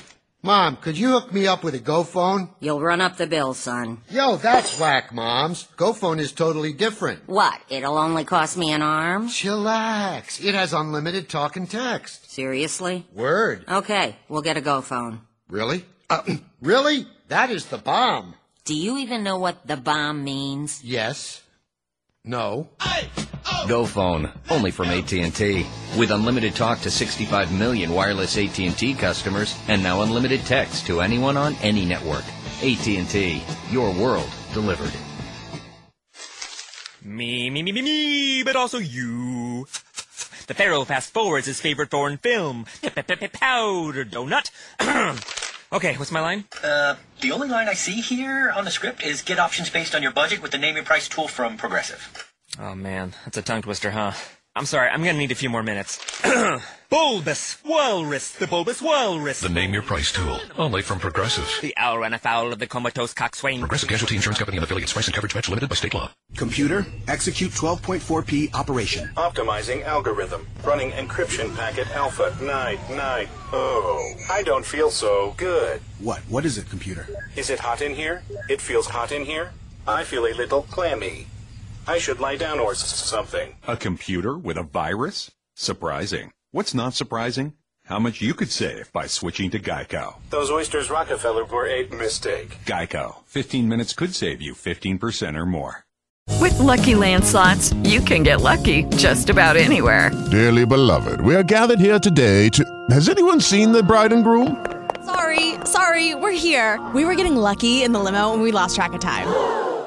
[0.46, 2.50] Mom, could you hook me up with a Go phone?
[2.60, 4.02] You'll run up the bill, son.
[4.08, 5.64] Yo, that's whack, Moms.
[5.76, 7.26] Go phone is totally different.
[7.26, 7.60] What?
[7.68, 9.26] It'll only cost me an arm?
[9.26, 10.40] Chillax.
[10.44, 12.30] It has unlimited talk and text.
[12.30, 13.04] Seriously?
[13.12, 13.64] Word.
[13.68, 15.22] Okay, we'll get a Go phone.
[15.48, 15.84] Really?
[16.08, 16.22] Uh,
[16.62, 17.08] really?
[17.26, 18.36] That is the bomb.
[18.64, 20.80] Do you even know what the bomb means?
[20.84, 21.42] Yes.
[22.24, 22.68] No.
[23.66, 25.66] Go phone, only from AT&T.
[25.98, 31.36] With unlimited talk to 65 million wireless AT&T customers and now unlimited text to anyone
[31.36, 32.24] on any network.
[32.62, 34.92] AT&T, your world delivered.
[37.02, 39.66] Me, me, me, me, me, but also you.
[40.46, 44.50] The Pharaoh fast forwards his favorite foreign film, Powder Donut.
[45.72, 46.44] Okay, what's my line?
[46.62, 50.02] Uh, the only line I see here on the script is get options based on
[50.02, 52.32] your budget with the name and price tool from Progressive.
[52.58, 54.12] Oh man, that's a tongue twister, huh?
[54.54, 56.00] I'm sorry, I'm gonna need a few more minutes.
[56.88, 59.40] bulbous Walrus, the Bulbous Walrus.
[59.40, 60.40] The Name Your Price tool.
[60.56, 61.46] Only from Progressive.
[61.60, 63.60] The owl ran afoul of the comatose coxswain.
[63.60, 64.94] Progressive Casualty Insurance Company and affiliates.
[64.94, 66.10] Price and coverage match limited by state law.
[66.36, 69.10] Computer, execute 12.4p operation.
[69.18, 70.46] Optimizing algorithm.
[70.64, 73.28] Running encryption packet alpha 99.
[73.52, 75.82] Oh, I don't feel so good.
[75.98, 76.20] What?
[76.30, 77.06] What is it, computer?
[77.36, 78.22] Is it hot in here?
[78.48, 79.50] It feels hot in here.
[79.86, 81.26] I feel a little clammy.
[81.88, 83.54] I should lie down or something.
[83.68, 85.30] A computer with a virus?
[85.54, 86.32] Surprising.
[86.50, 87.54] What's not surprising?
[87.84, 90.16] How much you could save by switching to Geico.
[90.30, 92.58] Those oysters Rockefeller were a mistake.
[92.64, 93.18] Geico.
[93.26, 95.84] 15 minutes could save you 15% or more.
[96.40, 100.10] With Lucky Land slots, you can get lucky just about anywhere.
[100.32, 102.64] Dearly beloved, we are gathered here today to.
[102.90, 104.66] Has anyone seen the bride and groom?
[105.04, 106.84] Sorry, sorry, we're here.
[106.92, 109.28] We were getting lucky in the limo and we lost track of time.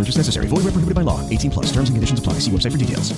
[0.00, 0.46] Purchase necessary.
[0.46, 1.20] Void where prohibited by law.
[1.28, 1.66] 18 plus.
[1.66, 2.34] Terms and conditions apply.
[2.34, 3.12] See website for details.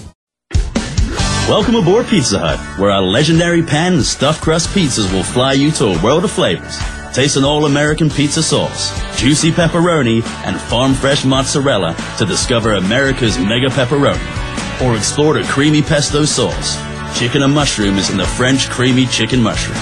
[1.48, 5.70] Welcome aboard Pizza Hut, where our legendary pan and stuffed crust pizzas will fly you
[5.72, 6.78] to a world of flavors.
[7.12, 8.90] Taste an all-American pizza sauce,
[9.20, 14.82] juicy pepperoni, and farm-fresh mozzarella to discover America's mega pepperoni.
[14.82, 16.78] Or explore the creamy pesto sauce.
[17.18, 19.76] Chicken and mushroom is in the French creamy chicken mushroom.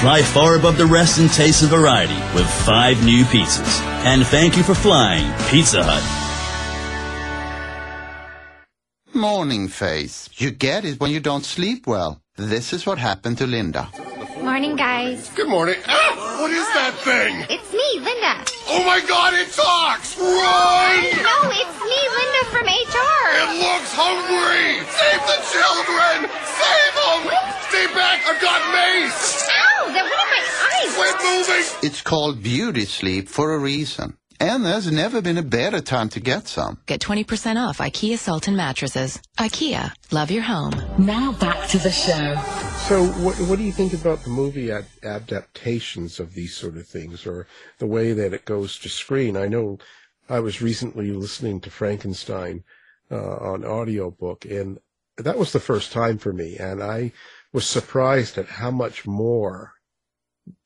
[0.00, 3.80] Fly far above the rest in taste and variety with five new pizzas.
[4.04, 6.21] And thank you for flying, Pizza Hut.
[9.14, 10.30] Morning face.
[10.36, 12.22] You get it when you don't sleep well.
[12.36, 13.90] This is what happened to Linda.
[14.40, 15.28] Morning, guys.
[15.36, 15.76] Good morning.
[15.86, 17.44] Ah, what is that thing?
[17.50, 18.42] It's me, Linda.
[18.68, 20.16] Oh my god, it talks!
[20.16, 20.96] Run!
[21.20, 23.24] No, it's me, Linda from HR.
[23.36, 24.80] It looks hungry!
[24.96, 26.32] Save the children!
[26.56, 27.20] Save them!
[27.68, 29.44] Stay back, I've got mace!
[29.44, 30.96] Ow, that went in my eyes.
[30.96, 31.86] Quit moving!
[31.86, 34.16] It's called beauty sleep for a reason.
[34.42, 36.80] And there's never been a better time to get some.
[36.86, 39.22] Get 20% off IKEA Sultan mattresses.
[39.38, 40.72] IKEA, love your home.
[40.98, 42.34] Now back to the show.
[42.88, 46.88] So, what, what do you think about the movie ad- adaptations of these sort of
[46.88, 47.46] things, or
[47.78, 49.36] the way that it goes to screen?
[49.36, 49.78] I know
[50.28, 52.64] I was recently listening to Frankenstein
[53.12, 54.80] uh, on audiobook, and
[55.18, 57.12] that was the first time for me, and I
[57.52, 59.74] was surprised at how much more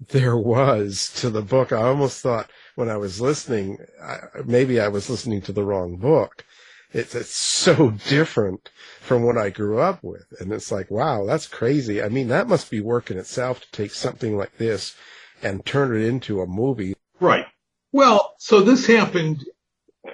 [0.00, 1.72] there was to the book.
[1.72, 5.96] I almost thought when I was listening, I, maybe I was listening to the wrong
[5.96, 6.44] book.
[6.92, 10.26] It's, it's so different from what I grew up with.
[10.38, 12.00] And it's like, wow, that's crazy.
[12.02, 14.94] I mean, that must be work in itself to take something like this
[15.42, 16.94] and turn it into a movie.
[17.18, 17.46] Right.
[17.92, 19.44] Well, so this happened.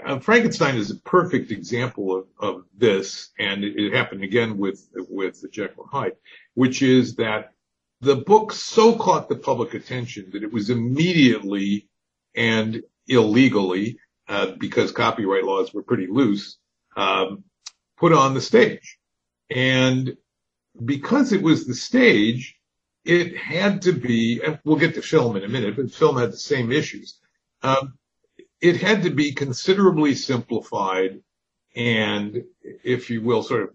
[0.06, 4.88] Uh, Frankenstein is a perfect example of, of this, and it, it happened again with
[4.94, 6.16] with the Jekyll and Hyde,
[6.54, 7.52] which is that
[8.00, 11.88] the book so caught the public attention that it was immediately
[12.34, 16.56] and illegally, uh, because copyright laws were pretty loose,
[16.96, 17.44] um,
[17.96, 18.98] put on the stage.
[19.50, 20.16] And
[20.84, 22.56] because it was the stage,
[23.04, 26.36] it had to be, we'll get to film in a minute, but film had the
[26.36, 27.18] same issues.
[27.62, 27.98] Um,
[28.60, 31.20] it had to be considerably simplified
[31.74, 33.70] and, if you will, sort of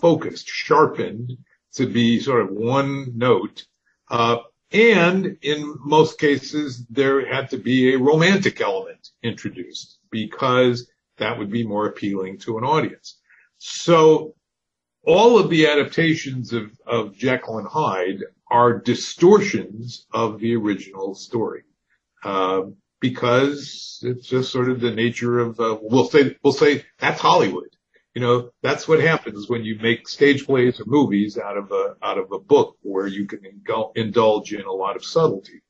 [0.00, 1.38] focused, sharpened
[1.74, 3.66] to be sort of one note.
[4.10, 4.38] Uh,
[4.74, 11.50] and in most cases, there had to be a romantic element introduced because that would
[11.50, 13.18] be more appealing to an audience.
[13.58, 14.34] So
[15.06, 18.20] all of the adaptations of, of Jekyll and Hyde
[18.50, 21.62] are distortions of the original story.
[22.24, 22.62] Uh,
[23.00, 27.73] because it's just sort of the nature of, uh, we'll say, we'll say that's Hollywood.
[28.14, 31.96] You know, that's what happens when you make stage plays or movies out of a,
[32.02, 33.40] out of a book where you can
[33.96, 35.62] indulge in a lot of subtlety.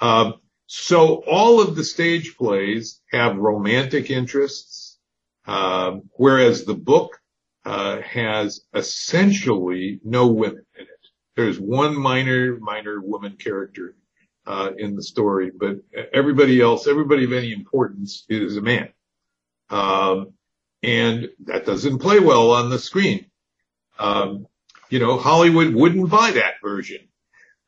[0.00, 0.34] Um,
[0.66, 4.98] so all of the stage plays have romantic interests,
[5.46, 7.20] um, whereas the book,
[7.64, 10.88] uh, has essentially no women in it.
[11.34, 13.96] There's one minor, minor woman character,
[14.46, 15.76] uh, in the story, but
[16.12, 18.92] everybody else, everybody of any importance is a man.
[19.70, 20.34] Um,
[20.84, 23.26] and that doesn't play well on the screen.
[23.98, 24.46] Um,
[24.90, 27.08] you know, Hollywood wouldn't buy that version.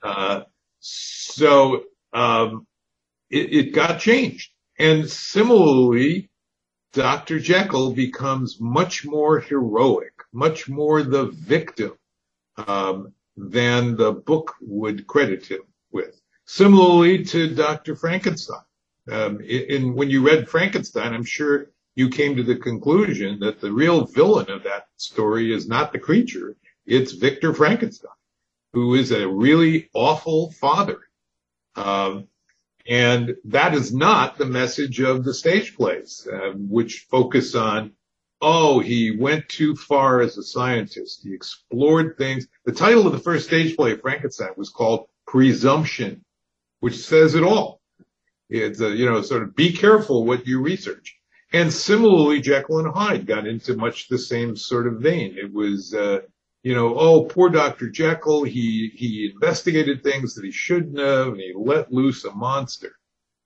[0.03, 0.43] Uh,
[0.81, 2.67] so, um,
[3.31, 4.51] it, it got changed.
[4.79, 6.31] And similarly,
[6.93, 7.41] Dr.
[7.41, 11.93] Jekyll becomes much more heroic, much more the victim,
[12.57, 16.21] um, than the book would credit him with.
[16.45, 17.97] Similarly to Dr.
[17.97, 18.61] Frankenstein.
[19.11, 23.61] Um, in, in, when you read Frankenstein, I'm sure you came to the conclusion that
[23.61, 28.13] the real villain of that story is not the creature, it's Victor Frankenstein,
[28.75, 30.99] who is a really awful father.
[31.75, 32.29] Um,
[32.87, 37.93] and that is not the message of the stage plays, uh, which focus on,
[38.41, 41.23] oh, he went too far as a scientist.
[41.25, 42.47] He explored things.
[42.65, 46.25] The title of the first stage play of Frankenstein was called Presumption,
[46.81, 47.81] which says it all.
[48.49, 51.16] It's a, you know, sort of be careful what you research.
[51.57, 55.39] And similarly, Jekyll and Hyde got into much the same sort of vein.
[55.39, 56.19] It was, uh,
[56.63, 57.89] you know, oh, poor Dr.
[57.89, 62.93] Jekyll, he, he investigated things that he shouldn't have and he let loose a monster.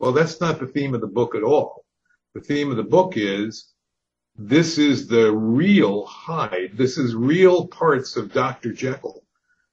[0.00, 1.84] Well, that's not the theme of the book at all.
[2.34, 3.72] The theme of the book is
[4.34, 6.72] this is the real Hyde.
[6.74, 8.72] This is real parts of Dr.
[8.72, 9.22] Jekyll.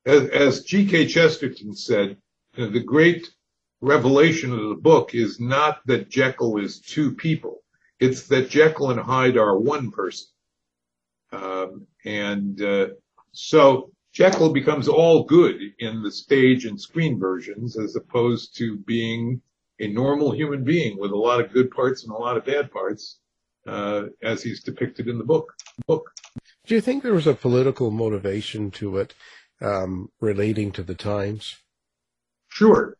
[0.05, 1.07] As, as G.K.
[1.07, 2.17] Chesterton said,
[2.53, 3.31] you know, the great
[3.81, 7.63] revelation of the book is not that Jekyll is two people.
[7.99, 10.27] It's that Jekyll and Hyde are one person.
[11.31, 12.87] Um, and, uh,
[13.31, 19.41] so Jekyll becomes all good in the stage and screen versions as opposed to being
[19.79, 22.71] a normal human being with a lot of good parts and a lot of bad
[22.71, 23.19] parts,
[23.67, 25.53] uh, as he's depicted in the book.
[25.85, 26.11] Book.
[26.65, 29.13] Do you think there was a political motivation to it,
[29.61, 31.57] um, relating to the times?
[32.49, 32.97] Sure,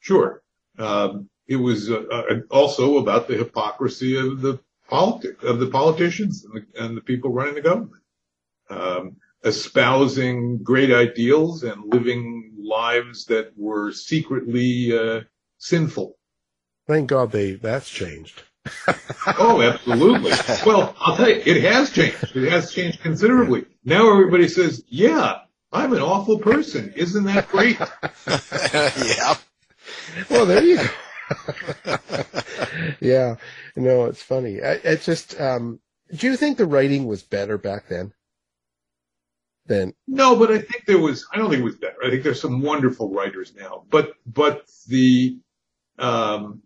[0.00, 0.42] sure.
[0.78, 6.44] Um, it was uh, uh, also about the hypocrisy of the politic of the politicians
[6.44, 8.02] and the, and the people running the government.
[8.70, 15.20] Um, espousing great ideals and living lives that were secretly uh,
[15.58, 16.16] sinful.
[16.86, 18.42] Thank God they that's changed.
[19.38, 20.32] oh, absolutely.
[20.64, 22.36] Well, I'll tell you, it has changed.
[22.36, 23.66] It has changed considerably.
[23.84, 25.40] Now everybody says, "Yeah,
[25.72, 26.92] I'm an awful person.
[26.96, 27.78] Isn't that great?"
[28.28, 29.34] yeah.
[30.30, 30.86] Well, there you go.
[33.00, 33.36] yeah.
[33.76, 34.62] No, it's funny.
[34.62, 35.80] I, it's just, um,
[36.14, 38.12] do you think the writing was better back then?
[39.66, 41.26] Then no, but I think there was.
[41.32, 41.96] I don't think it was better.
[42.04, 45.38] I think there's some wonderful writers now, but but the,
[46.00, 46.62] um,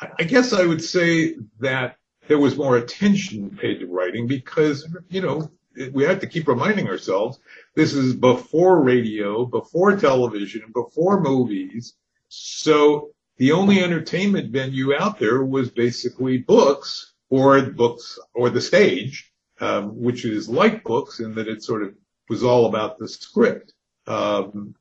[0.00, 4.88] I, I guess I would say that there was more attention paid to writing because
[5.10, 5.50] you know
[5.92, 7.38] we have to keep reminding ourselves
[7.74, 11.94] this is before radio, before television, before movies.
[12.28, 19.32] So the only entertainment venue out there was basically books or books or the stage,
[19.60, 21.94] um, which is like books in that it sort of
[22.28, 23.72] was all about the script.
[24.06, 24.74] Um,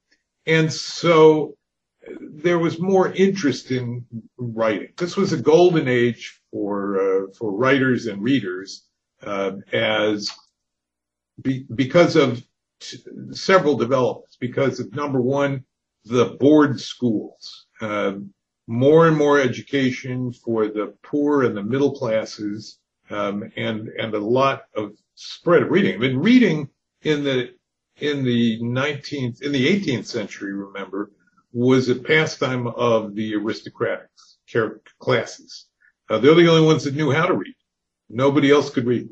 [0.46, 1.56] and so
[2.08, 4.06] there was more interest in
[4.38, 4.90] writing.
[4.98, 8.86] This was a golden age for uh, for writers and readers,
[9.24, 10.30] uh, as
[11.42, 12.44] be, because of
[12.80, 13.00] t-
[13.32, 14.38] several developments.
[14.40, 15.66] Because of number one,
[16.04, 18.34] the board schools, um,
[18.68, 24.20] more and more education for the poor and the middle classes, um, and and a
[24.20, 25.96] lot of spread of reading.
[25.96, 26.70] I mean, reading
[27.02, 27.54] in the
[27.98, 31.12] in the 19th in the 18th century, remember,
[31.54, 34.10] was a pastime of the aristocratic
[35.00, 35.68] classes.
[36.10, 37.56] Uh, they're the only ones that knew how to read.
[38.10, 39.10] Nobody else could read.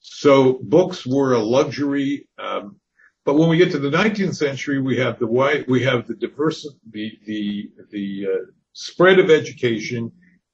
[0.00, 2.28] So books were a luxury.
[2.38, 2.76] Um,
[3.24, 6.14] but when we get to the 19th century, we have the wide, we have the
[6.14, 10.12] diverse, the the the uh, spread of education,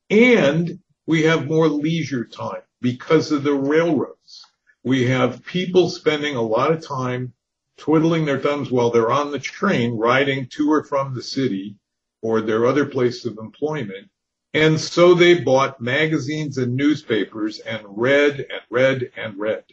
[0.08, 4.44] and we have more leisure time because of the railroads.
[4.84, 7.32] We have people spending a lot of time
[7.76, 11.76] twiddling their thumbs while they're on the train riding to or from the city
[12.22, 14.08] or their other place of employment.
[14.52, 19.64] And so they bought magazines and newspapers and read and read and read.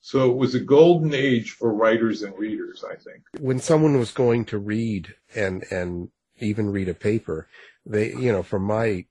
[0.00, 3.22] So it was a golden age for writers and readers, I think.
[3.38, 7.48] When someone was going to read and, and even read a paper,
[7.86, 9.06] they, you know, from my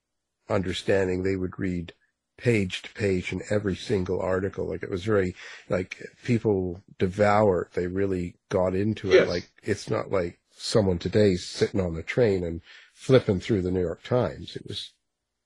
[0.49, 1.93] understanding, they would read
[2.37, 4.67] page to page in every single article.
[4.69, 5.35] Like it was very,
[5.67, 7.73] like people devour it.
[7.73, 9.15] They really got into it.
[9.15, 9.27] Yes.
[9.27, 12.61] Like it's not like someone today sitting on the train and
[12.93, 14.55] flipping through the New York Times.
[14.55, 14.91] It was,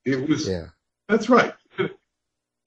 [0.06, 0.68] It was, yeah.
[1.08, 1.54] that's right.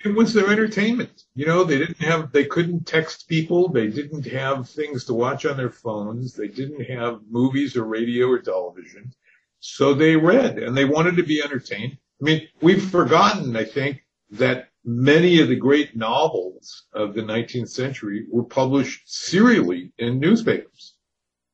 [0.05, 1.25] It was their entertainment.
[1.35, 3.69] You know, they didn't have, they couldn't text people.
[3.69, 6.35] They didn't have things to watch on their phones.
[6.35, 9.13] They didn't have movies or radio or television.
[9.61, 11.99] So they read and they wanted to be entertained.
[12.21, 17.69] I mean, we've forgotten, I think, that many of the great novels of the 19th
[17.69, 20.95] century were published serially in newspapers.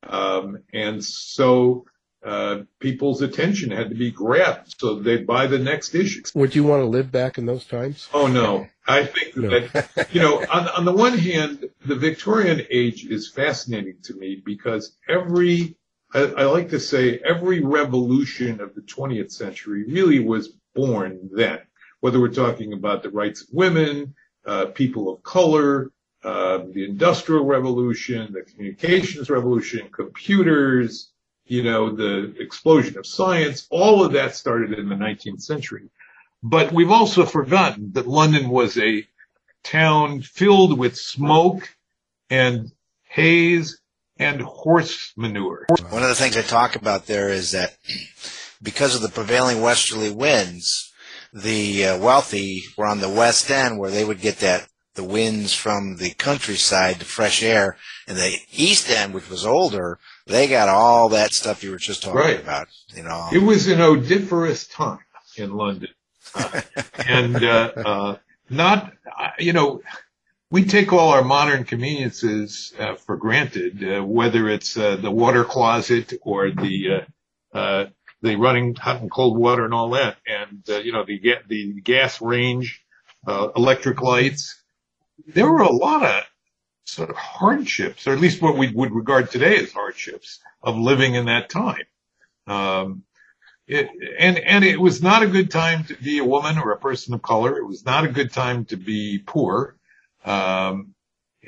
[0.07, 1.85] Um, and so
[2.23, 6.21] uh, people's attention had to be grabbed so they'd buy the next issue.
[6.35, 8.07] Would you want to live back in those times?
[8.13, 8.67] Oh no.
[8.87, 9.49] I think No.
[9.49, 14.41] that, you know, on, on the one hand, the Victorian age is fascinating to me
[14.45, 15.75] because every,
[16.13, 21.59] I, I like to say every revolution of the 20th century really was born then.
[22.01, 24.13] Whether we're talking about the rights of women,
[24.45, 25.91] uh, people of color,
[26.23, 31.11] uh, the industrial revolution, the communications revolution, computers,
[31.45, 35.89] you know, the explosion of science, all of that started in the 19th century.
[36.41, 39.07] But we've also forgotten that London was a
[39.63, 41.69] town filled with smoke
[42.29, 42.71] and
[43.03, 43.79] haze
[44.17, 45.65] and horse manure.
[45.89, 47.77] One of the things I talk about there is that
[48.61, 50.91] because of the prevailing westerly winds,
[51.33, 55.53] the uh, wealthy were on the west end where they would get that the winds
[55.55, 59.97] from the countryside, the fresh air, and the east end, which was older,
[60.27, 62.39] they got all that stuff you were just talking Right.
[62.39, 62.67] about.
[62.95, 64.99] You know, It was an odiferous time
[65.35, 65.89] in London.
[66.35, 66.61] Uh,
[67.07, 68.17] and, uh, uh,
[68.51, 69.81] not, uh, you know,
[70.53, 75.43] we take all our modern conveniences uh, for granted, uh, whether it's uh, the water
[75.43, 77.07] closet or the,
[77.53, 77.85] uh, uh,
[78.21, 80.17] the running hot and cold water and all that.
[80.27, 82.85] And, uh, you know, the, the gas range,
[83.27, 84.61] electric lights.
[85.25, 86.23] There were a lot of
[86.85, 91.15] sort of hardships, or at least what we would regard today as hardships of living
[91.15, 91.87] in that time.
[92.45, 93.03] Um,
[93.65, 93.89] it,
[94.19, 97.15] and and it was not a good time to be a woman or a person
[97.15, 97.57] of color.
[97.57, 99.77] It was not a good time to be poor,
[100.25, 100.93] um,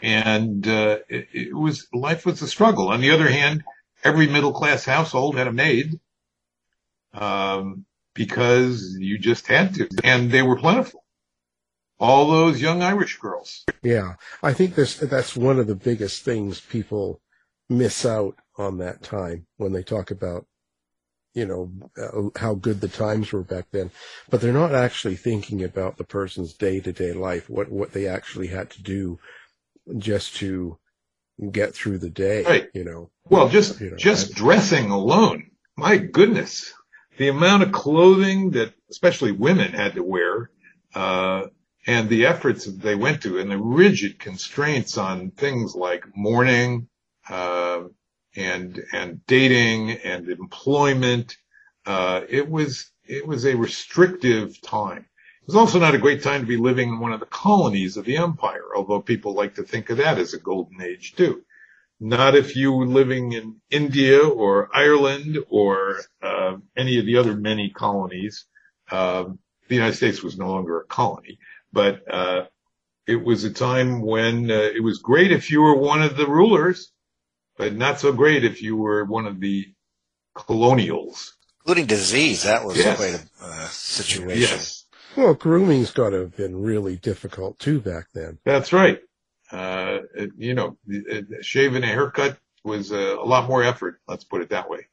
[0.02, 2.90] and uh, it, it was life was a struggle.
[2.90, 3.64] On the other hand,
[4.04, 6.00] every middle class household had a maid
[7.14, 11.04] um, because you just had to, and they were plentiful.
[11.98, 13.64] All those young Irish girls.
[13.82, 17.22] Yeah, I think this that's one of the biggest things people
[17.70, 20.46] miss out on that time when they talk about,
[21.36, 21.72] you know,
[22.02, 23.92] uh, how good the times were back then.
[24.30, 28.08] But they're not actually thinking about the person's day to day life, what what they
[28.08, 29.20] actually had to do
[29.98, 30.80] just to
[31.52, 32.44] get through the day.
[32.44, 32.70] Right.
[32.74, 33.12] You know.
[33.30, 36.74] Well, just You know, just dressing alone, my goodness,
[37.18, 40.50] the amount of clothing that especially women had to wear,
[40.94, 41.48] uh,
[41.86, 46.88] and the efforts that they went to, and the rigid constraints on things like mourning,
[47.30, 47.84] uh,
[48.36, 51.38] and and dating and employment.
[51.86, 55.06] Uh, it was it was a restrictive time.
[55.42, 57.98] It was also not a great time to be living in one of the colonies
[57.98, 61.44] of the empire, although people like to think of that as a golden age too
[62.00, 67.36] not if you were living in India or Ireland or uh, any of the other
[67.36, 68.46] many colonies.
[68.92, 71.40] Um, the United States was no longer a colony,
[71.74, 72.46] but uh,
[73.08, 76.28] it was a time when uh, it was great if you were one of the
[76.28, 76.92] rulers,
[77.58, 79.74] but not so great if you were one of the
[80.36, 81.36] colonials.
[81.62, 82.44] including disease.
[82.44, 82.98] That was Yes.
[82.98, 84.42] quite a uh, situation.
[84.42, 84.86] Yes,
[85.18, 88.38] Well, grooming's got to have been really difficult too back then.
[88.46, 89.02] that's right.
[89.52, 90.78] Uh, it- you know,
[91.12, 94.00] uh, shaving a haircut was uh, a lot more effort.
[94.08, 94.88] Let's put it that way.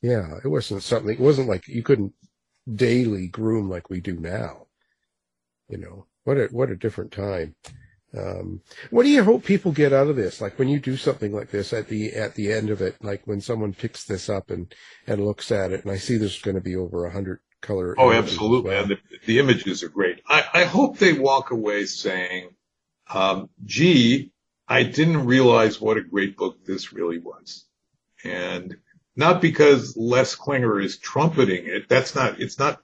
[0.00, 1.12] Yeah, it wasn't something.
[1.12, 2.12] It wasn't like you couldn't
[2.72, 4.66] daily groom like we do now.
[5.68, 7.56] You know what a what a different time.
[8.16, 10.40] Um, what do you hope people get out of this?
[10.40, 13.26] Like when you do something like this at the at the end of it, like
[13.26, 14.74] when someone picks this up and
[15.06, 17.94] and looks at it, and I see there's going to be over a hundred color.
[17.98, 18.70] Oh, absolutely.
[18.70, 18.82] well.
[18.82, 20.22] And the, the images are great.
[20.28, 22.50] I, I hope they walk away saying,
[23.10, 24.32] um, gee,
[24.66, 27.66] I didn't realize what a great book this really was.
[28.24, 28.76] And
[29.16, 31.88] not because Les Klinger is trumpeting it.
[31.88, 32.80] That's not, it's not,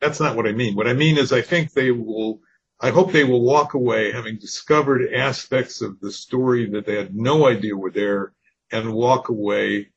[0.00, 0.74] that's not what I mean.
[0.76, 2.40] What I mean is I think they will,
[2.82, 7.14] I hope they will walk away having discovered aspects of the story that they had
[7.14, 8.32] no idea were there
[8.72, 9.90] and walk away,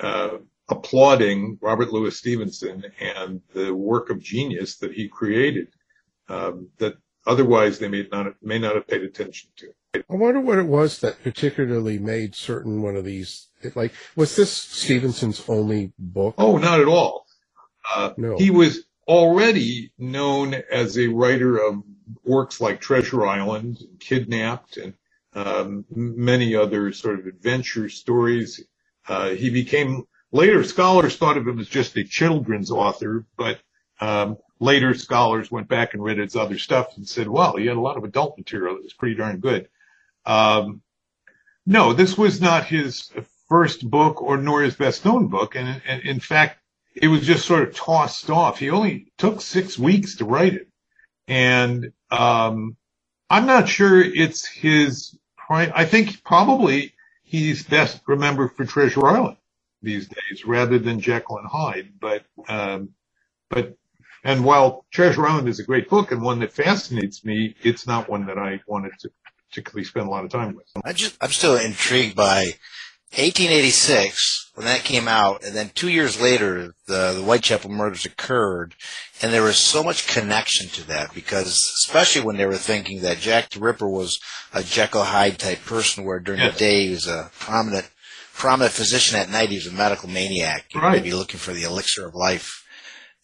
[0.00, 0.36] uh,
[0.68, 5.68] applauding Robert Louis Stevenson and the work of genius that he created,
[6.28, 9.68] um, that otherwise they may not, may not have paid attention to.
[9.94, 13.48] I wonder what it was that particularly made certain one of these.
[13.74, 16.34] Like, was this Stevenson's only book?
[16.36, 17.24] Oh, not at all.
[17.94, 18.36] Uh, No.
[18.36, 21.82] He was already known as a writer of
[22.24, 24.94] works like Treasure Island, and Kidnapped, and
[25.34, 28.64] um, many other sort of adventure stories.
[29.08, 33.60] Uh, he became later scholars thought of him as just a children's author, but
[34.00, 37.76] um, later scholars went back and read his other stuff and said, "Well, he had
[37.76, 39.68] a lot of adult material that was pretty darn good."
[40.24, 40.82] Um,
[41.66, 43.10] no, this was not his
[43.48, 45.54] first book or nor his best known book.
[45.56, 46.58] And, and in fact,
[46.96, 48.58] it was just sort of tossed off.
[48.58, 50.68] He only took six weeks to write it.
[51.28, 52.76] And, um,
[53.28, 55.72] I'm not sure it's his prime.
[55.74, 59.36] I think probably he's best remembered for Treasure Island
[59.82, 61.92] these days rather than Jekyll and Hyde.
[62.00, 62.90] But, um,
[63.50, 63.76] but,
[64.24, 68.08] and while Treasure Island is a great book and one that fascinates me, it's not
[68.08, 69.10] one that I wanted to
[69.48, 70.66] particularly spend a lot of time with.
[70.84, 72.54] I just, I'm still intrigued by
[73.12, 78.74] 1886 when that came out, and then two years later, the, the Whitechapel murders occurred,
[79.20, 81.48] and there was so much connection to that because,
[81.84, 84.18] especially when they were thinking that Jack the Ripper was
[84.54, 87.90] a Jekyll Hyde type person, where during the day he was a prominent,
[88.32, 90.92] prominent physician, at night he was a medical maniac, Right.
[91.02, 92.62] maybe looking for the elixir of life.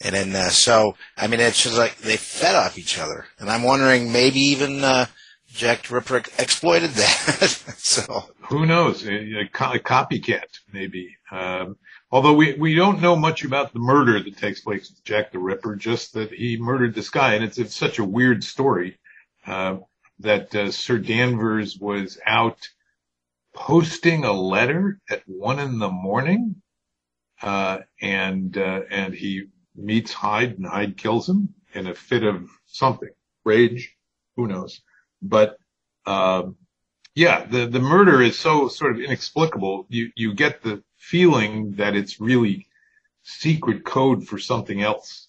[0.04, 3.26] And then, uh, so, I mean, it's just like they fed off each other.
[3.38, 5.06] And I'm wondering maybe even, uh,
[5.52, 7.48] Jack Ripper exploited that.
[7.76, 9.06] so, Who knows?
[9.06, 11.16] A, a, co- a copycat, maybe.
[11.30, 11.76] Um,
[12.10, 15.38] although we, we don't know much about the murder that takes place with Jack the
[15.38, 17.34] Ripper, just that he murdered this guy.
[17.34, 18.98] And it's, it's such a weird story,
[19.46, 19.76] uh,
[20.20, 22.68] that, uh, Sir Danvers was out
[23.54, 26.62] posting a letter at one in the morning,
[27.42, 29.44] uh, and, uh, and he
[29.76, 33.10] meets Hyde and Hyde kills him in a fit of something,
[33.44, 33.94] rage,
[34.36, 34.80] who knows.
[35.22, 35.56] But,
[36.04, 36.56] um,
[37.14, 39.86] yeah, the, the murder is so sort of inexplicable.
[39.88, 42.66] You, you get the feeling that it's really
[43.22, 45.28] secret code for something else.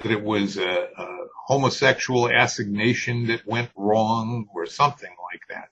[0.00, 1.06] That it was a, a
[1.46, 5.68] homosexual assignation that went wrong or something like that.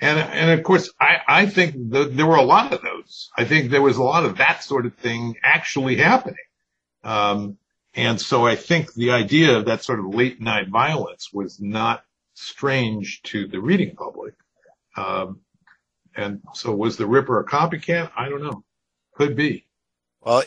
[0.00, 3.30] And, and of course, I, I think that there were a lot of those.
[3.36, 6.36] I think there was a lot of that sort of thing actually happening.
[7.02, 7.58] Um,
[7.94, 12.04] and so I think the idea of that sort of late night violence was not
[12.38, 14.34] strange to the reading public.
[14.96, 15.40] Um,
[16.16, 18.10] and so was the Ripper a copycat?
[18.16, 18.64] I don't know.
[19.14, 19.66] Could be.
[20.20, 20.42] Well,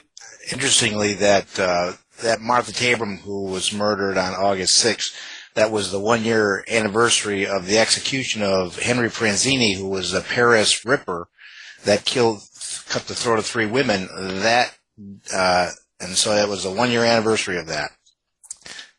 [0.52, 5.16] interestingly, that uh, that Martha Tabram, who was murdered on August 6th,
[5.54, 10.22] that was the one year anniversary of the execution of Henry Pranzini, who was a
[10.22, 11.28] Paris Ripper
[11.84, 12.42] that killed,
[12.88, 14.08] cut the throat of three women.
[14.42, 14.78] That,
[15.34, 15.70] uh,
[16.00, 17.92] and so that was the one year anniversary of that.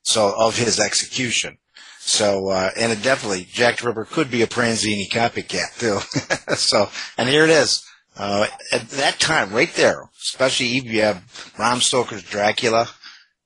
[0.03, 1.59] So of his execution.
[2.05, 6.55] So, uh, and it definitely, Jack the Ripper could be a Pranzini copycat too.
[6.57, 7.87] so, and here it is.
[8.17, 12.89] Uh, at that time, right there, especially if you have Bram Stoker's Dracula,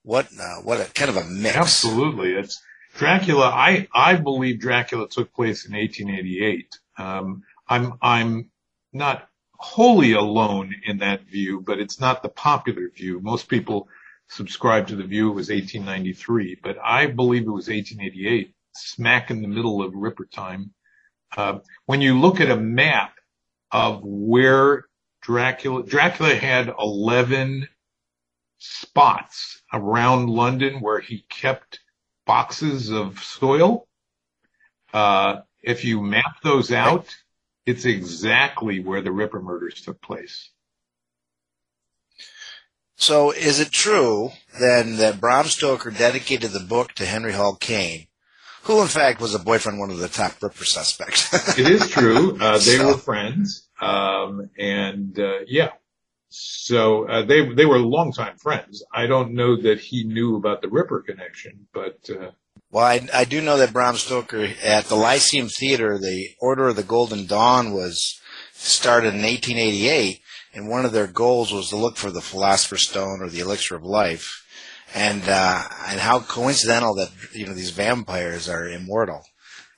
[0.04, 1.54] what, uh, what a kind of a mix.
[1.54, 2.32] Absolutely.
[2.32, 2.62] It's
[2.96, 3.44] Dracula.
[3.44, 6.78] I, I believe Dracula took place in 1888.
[6.96, 8.50] Um, I'm, I'm
[8.90, 13.20] not wholly alone in that view, but it's not the popular view.
[13.20, 13.88] Most people
[14.28, 19.42] subscribe to the view it was 1893, but I believe it was 1888, smack in
[19.42, 20.72] the middle of Ripper time.
[21.36, 23.14] Uh, when you look at a map
[23.70, 24.86] of where
[25.22, 27.68] Dracula, Dracula had 11
[28.58, 31.80] spots around London where he kept
[32.26, 33.86] boxes of soil.
[34.92, 37.14] Uh, if you map those out,
[37.66, 40.50] it's exactly where the Ripper murders took place.
[42.96, 48.06] So is it true then that Bram Stoker dedicated the book to Henry Hall Caine,
[48.62, 51.32] who in fact was a boyfriend, one of the top Ripper suspects?
[51.58, 52.38] it is true.
[52.40, 53.68] Uh, they So- were friends.
[53.80, 55.72] Um, and, uh, yeah.
[56.30, 58.82] So, uh, they, they were longtime friends.
[58.92, 62.30] I don't know that he knew about the Ripper connection, but, uh,
[62.70, 66.76] Well, I, I do know that Bram Stoker at the Lyceum Theater, the Order of
[66.76, 68.18] the Golden Dawn was
[68.54, 70.20] started in 1888,
[70.56, 73.76] and one of their goals was to look for the Philosopher's Stone or the Elixir
[73.76, 74.44] of Life,
[74.94, 79.22] and uh, and how coincidental that you know these vampires are immortal,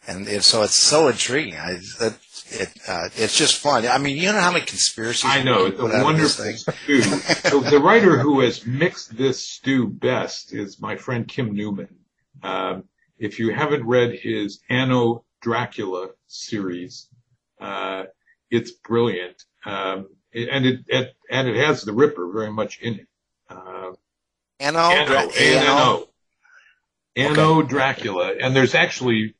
[0.07, 1.57] and so it's so intriguing.
[1.57, 2.18] I, that,
[2.51, 3.87] it uh, it's just fun.
[3.87, 6.72] I mean, you know how many conspiracies I know it's a out of this wonderful
[6.72, 7.03] stew.
[7.51, 11.95] so the writer who has mixed this stew best is my friend Kim Newman.
[12.43, 12.85] Um,
[13.18, 17.09] if you haven't read his Anno Dracula series,
[17.61, 18.05] uh,
[18.51, 20.09] it's brilliant, um,
[20.47, 23.07] and it, it and it has the Ripper very much in it.
[23.49, 23.93] Uh,
[24.61, 26.09] Anno, Anno, Dra- A-N-O.
[27.16, 29.34] Anno Dracula, and there's actually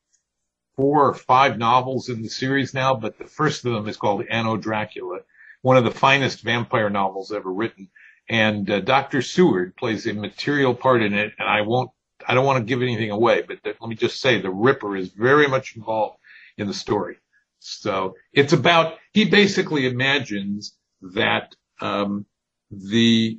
[0.77, 4.25] four or five novels in the series now, but the first of them is called
[4.31, 5.21] Anno Dracula,
[5.63, 7.89] one of the finest vampire novels ever written.
[8.29, 9.23] And uh, Dr.
[9.23, 11.91] Seward plays a material part in it, and I won't,
[12.27, 14.97] I don't want to give anything away, but the, let me just say the Ripper
[14.97, 16.19] is very much involved
[16.57, 17.17] in the story.
[17.59, 22.27] So it's about, he basically imagines that, um,
[22.71, 23.39] the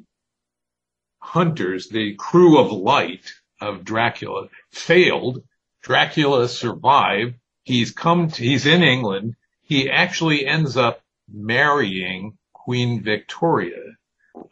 [1.20, 5.43] hunters, the crew of light of Dracula failed.
[5.82, 7.36] Dracula survived.
[7.64, 9.36] He's come to, he's in England.
[9.62, 11.01] He actually ends up
[11.32, 13.84] marrying Queen Victoria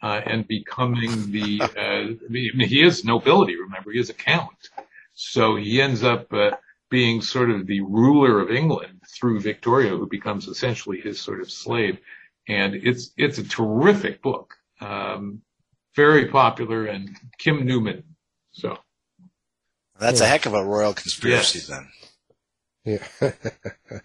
[0.02, 4.70] uh, and becoming the, uh, he is nobility, remember, he is a count.
[5.14, 6.52] So he ends up uh,
[6.90, 11.50] being sort of the ruler of England through Victoria, who becomes essentially his sort of
[11.50, 11.98] slave.
[12.48, 14.54] And it's, it's a terrific book.
[14.80, 15.42] Um,
[15.94, 18.04] very popular and Kim Newman.
[18.52, 18.78] So
[19.98, 21.66] That's a heck of a royal conspiracy Yes.
[21.68, 21.88] then.
[22.84, 23.32] Yeah.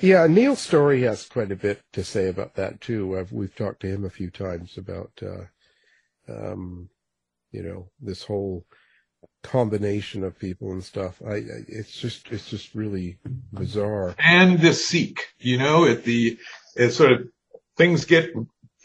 [0.00, 3.18] yeah, Neil Storey has quite a bit to say about that too.
[3.18, 6.88] I've, we've talked to him a few times about, uh, um,
[7.52, 8.64] you know, this whole
[9.42, 11.20] combination of people and stuff.
[11.26, 13.18] I, I it's just, it's just really
[13.52, 14.14] bizarre.
[14.18, 16.38] and the Sikh, you know, at the,
[16.76, 17.28] it sort of
[17.76, 18.32] things get,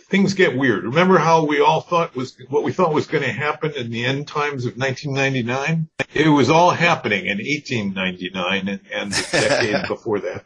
[0.10, 0.84] things get weird.
[0.84, 4.06] Remember how we all thought was, what we thought was going to happen in the
[4.06, 5.90] end times of 1999?
[6.14, 10.46] It was all happening in 1899 and, and the decade before that.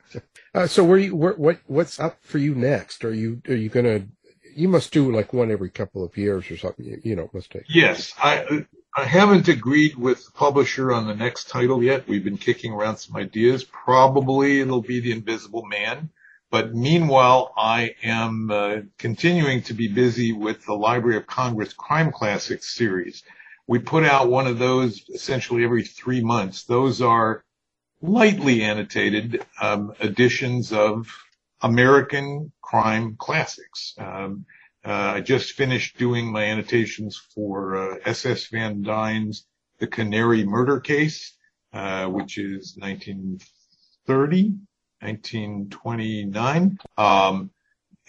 [0.53, 3.03] Uh, so where you, where, what, what's up for you next?
[3.05, 4.03] Are you, are you gonna,
[4.55, 7.33] you must do like one every couple of years or something, you, you know, it
[7.33, 7.63] must take.
[7.67, 8.65] Yes, I
[8.95, 12.07] I haven't agreed with the publisher on the next title yet.
[12.07, 13.63] We've been kicking around some ideas.
[13.63, 16.09] Probably it'll be The Invisible Man.
[16.53, 22.11] But meanwhile, I am uh, continuing to be busy with the Library of Congress Crime
[22.11, 23.23] Classics series.
[23.65, 26.65] We put out one of those essentially every three months.
[26.65, 27.43] Those are
[28.03, 31.07] lightly annotated um, editions of
[31.59, 33.95] American crime classics.
[33.97, 34.45] Um,
[34.85, 38.45] uh, I just finished doing my annotations for uh, S.S.
[38.45, 39.47] Van Dyne's
[39.79, 41.35] The Canary Murder Case,
[41.73, 44.53] uh, which is 1930,
[45.03, 46.79] 1929.
[46.97, 47.51] Um,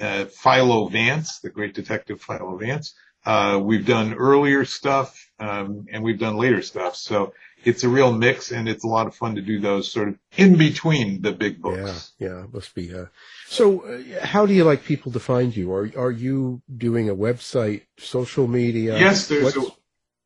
[0.01, 2.95] uh, Philo Vance, the great detective Philo Vance.
[3.24, 6.97] Uh, we've done earlier stuff, um, and we've done later stuff.
[6.97, 7.32] So
[7.64, 10.18] it's a real mix, and it's a lot of fun to do those sort of
[10.36, 12.12] in between the big books.
[12.18, 12.95] Yeah, yeah, it must be.
[12.95, 13.07] Uh,
[13.47, 15.72] so, uh, how do you like people to find you?
[15.72, 18.99] Are are you doing a website, social media?
[18.99, 19.62] Yes, there's a,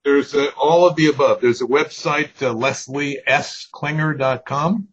[0.05, 1.41] there's a, all of the above.
[1.41, 4.89] There's a website, uh, lesliesklinger.com,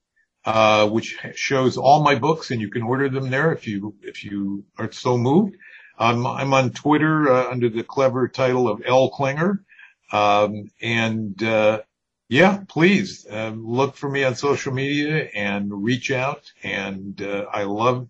[0.45, 4.23] uh, which shows all my books, and you can order them there if you if
[4.23, 5.55] you are so moved.
[5.97, 9.63] Um, I'm on Twitter uh, under the clever title of L Klinger,
[10.11, 11.81] um, and uh,
[12.27, 16.51] yeah, please um, look for me on social media and reach out.
[16.63, 18.07] And uh, I love,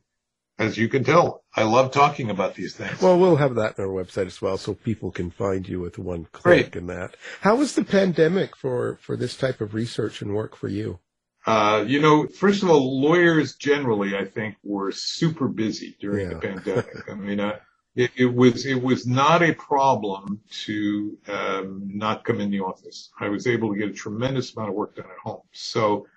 [0.58, 3.02] as you can tell, I love talking about these things.
[3.02, 5.98] Well, we'll have that on our website as well, so people can find you with
[5.98, 6.76] one click Great.
[6.76, 7.16] and that.
[7.42, 11.00] How was the pandemic for for this type of research and work for you?
[11.46, 16.36] Uh, you know, first of all, lawyers generally, I think, were super busy during the
[16.38, 17.10] pandemic.
[17.10, 17.60] I mean, uh,
[17.96, 23.12] it, it was it was not a problem to um, not come in the office.
[23.20, 25.44] I was able to get a tremendous amount of work done at home.
[25.52, 26.08] So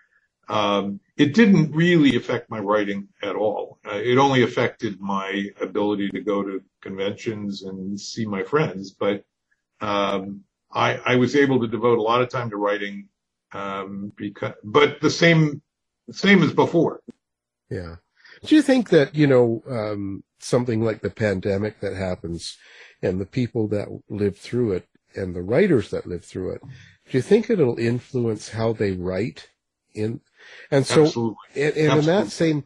[0.48, 3.78] um, it didn't really affect my writing at all.
[3.86, 8.92] Uh, it only affected my ability to go to conventions and see my friends.
[8.92, 9.24] But
[9.80, 13.08] um, I, I was able to devote a lot of time to writing
[13.52, 15.62] um, because, but the same,
[16.10, 17.00] same as before.
[17.70, 17.96] Yeah.
[18.44, 22.56] Do you think that, you know, um, something like the pandemic that happens
[23.02, 26.62] and the people that live through it and the writers that live through it,
[27.10, 29.48] do you think it'll influence how they write
[29.94, 30.20] in,
[30.70, 31.36] and so, Absolutely.
[31.56, 32.64] and, and in that same,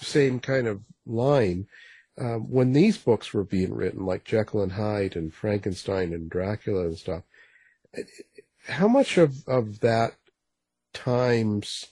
[0.00, 1.66] same kind of line,
[2.18, 6.82] um, when these books were being written, like Jekyll and Hyde and Frankenstein and Dracula
[6.82, 7.22] and stuff,
[8.66, 10.14] how much of, of that
[10.94, 11.88] time's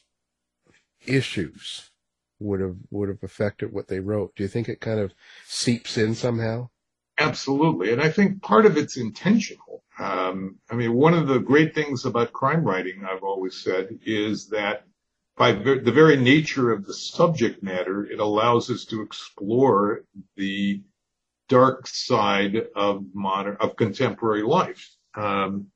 [1.06, 1.90] issues
[2.38, 4.34] would have would have affected what they wrote?
[4.34, 5.12] Do you think it kind of
[5.46, 6.70] seeps in somehow?
[7.18, 7.92] Absolutely.
[7.92, 9.84] And I think part of it's intentional.
[9.98, 14.48] Um, I mean, one of the great things about crime writing, I've always said, is
[14.48, 14.84] that
[15.36, 20.04] by the very nature of the subject matter, it allows us to explore
[20.36, 20.82] the
[21.48, 24.90] dark side of modern, of contemporary life.
[25.14, 25.66] Um,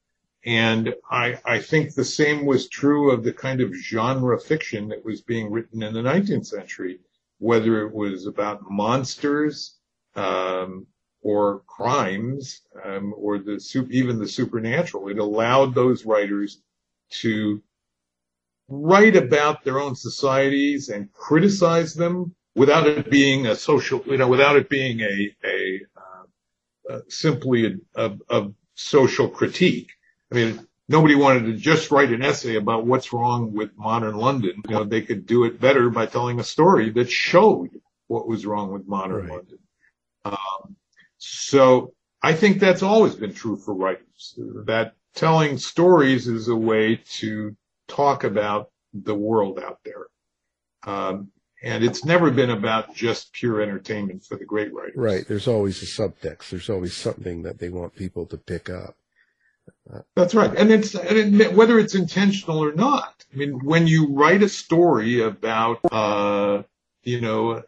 [0.47, 5.05] and I, I think the same was true of the kind of genre fiction that
[5.05, 7.01] was being written in the 19th century,
[7.38, 9.76] whether it was about monsters,
[10.14, 10.86] um,
[11.20, 15.09] or crimes, um, or the even the supernatural.
[15.09, 16.62] It allowed those writers
[17.22, 17.61] to
[18.68, 24.28] write about their own societies and criticize them without it being a social, you know,
[24.28, 27.66] without it being a, a, uh, uh, simply
[27.97, 29.90] a, a, a social critique.
[30.31, 34.62] I mean, nobody wanted to just write an essay about what's wrong with modern London.
[34.68, 37.70] You know, they could do it better by telling a story that showed
[38.09, 39.59] what was wrong with modern London.
[40.24, 40.77] Um,
[41.18, 47.01] so I think that's always been true for writers, that telling stories is a way
[47.18, 47.57] to
[47.89, 50.07] talk about the world out there.
[50.85, 51.31] Um,
[51.62, 54.97] and it's never been about just pure entertainment for the great writers.
[54.97, 55.27] Right.
[55.27, 56.51] There's always a subtext.
[56.51, 58.97] There's always something that they want people to pick up.
[60.14, 60.55] That's right.
[60.57, 63.24] And it's and it, whether it's intentional or not.
[63.32, 66.62] I mean, when you write a story about, uh,
[67.03, 67.62] you know,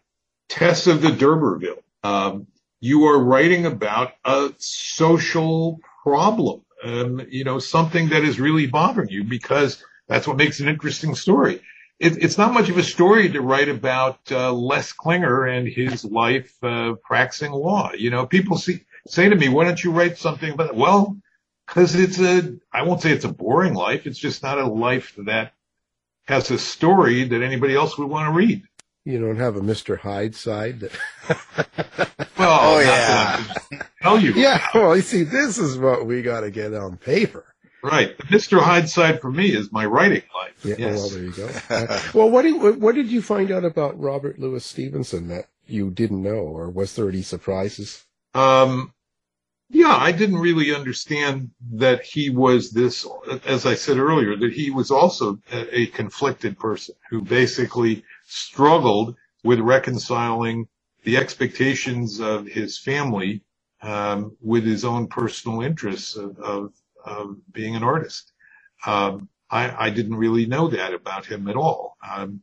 [0.49, 2.47] Tess of the D'Urberville, um,
[2.81, 9.11] you are writing about a social problem, um, you know, something that is really bothering
[9.11, 11.61] you because that's what makes an interesting story.
[11.99, 16.05] It, it's not much of a story to write about uh, Les Klinger and his
[16.05, 17.93] life uh, practicing law.
[17.93, 21.17] You know, people see, say to me, "Why don't you write something about?" Well,
[21.69, 24.07] because it's a, I won't say it's a boring life.
[24.07, 25.53] It's just not a life that
[26.27, 28.63] has a story that anybody else would want to read.
[29.05, 29.99] You don't have a Mr.
[29.99, 30.93] Hyde side that.
[32.39, 32.87] well, Oh, yeah.
[32.87, 34.33] that I can tell you.
[34.33, 37.45] Yeah, well, you see, this is what we got to get on paper.
[37.83, 38.17] Right.
[38.19, 38.61] The Mr.
[38.61, 40.65] Hyde side for me is my writing life.
[40.65, 40.97] Yeah, yes.
[40.99, 41.49] well, there you go.
[41.71, 45.91] Uh, well, what, do what did you find out about Robert Louis Stevenson that you
[45.91, 48.05] didn't know, or was there any surprises?
[48.35, 48.93] Um,
[49.71, 53.07] yeah, I didn't really understand that he was this,
[53.45, 59.61] as I said earlier, that he was also a, conflicted person who basically struggled with
[59.61, 60.69] reconciling
[61.05, 63.43] the expectations of his family
[63.83, 66.73] um, with his own personal interests of, of,
[67.05, 68.33] of being an artist.
[68.87, 71.97] Um, I, I didn't really know that about him at all.
[72.09, 72.43] Um,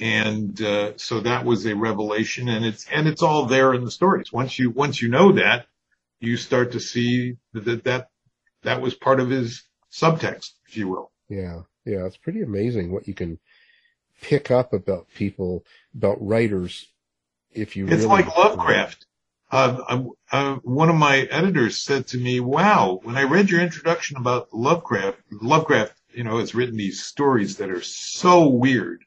[0.00, 3.90] and uh, so that was a revelation, and it's and it's all there in the
[3.90, 4.32] stories.
[4.32, 5.66] Once you once you know that,
[6.22, 8.08] you start to see that that
[8.62, 11.10] that was part of his subtext, if you will.
[11.28, 13.38] Yeah, yeah, it's pretty amazing what you can
[14.20, 15.64] pick up about people,
[15.94, 16.86] about writers,
[17.52, 18.06] if you It's really.
[18.06, 19.06] like Lovecraft.
[19.50, 24.16] Uh, uh, one of my editors said to me, "Wow, when I read your introduction
[24.16, 29.04] about Lovecraft, Lovecraft, you know, has written these stories that are so weird,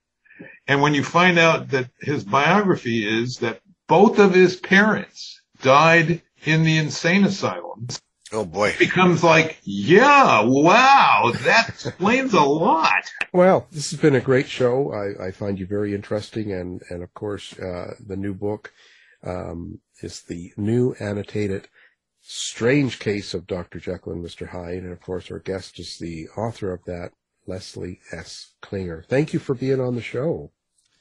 [0.67, 6.21] and when you find out that his biography is that both of his parents died
[6.47, 7.87] in the insane asylum,
[8.31, 8.69] Oh boy.
[8.69, 14.47] it becomes like, yeah, wow, that explains a lot." Well, this has been a great
[14.47, 14.91] show.
[14.93, 18.71] I, I find you very interesting, and and of course, uh, the new book
[19.23, 21.67] um, is the new annotated
[22.21, 23.79] "Strange Case of Dr.
[23.79, 24.49] Jekyll and Mr.
[24.49, 27.11] Hyde," and of course, our guest is the author of that,
[27.45, 28.53] Leslie S.
[28.61, 29.03] Klinger.
[29.07, 30.51] Thank you for being on the show.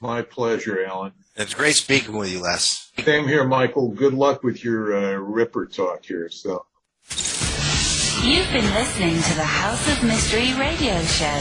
[0.04, 1.14] My pleasure, Alan.
[1.34, 2.92] It's great speaking with you, Les.
[3.02, 3.88] Same here, Michael.
[3.88, 6.28] Good luck with your uh, Ripper talk here.
[6.28, 6.66] So.
[8.20, 11.40] You've been listening to the House of Mystery radio show.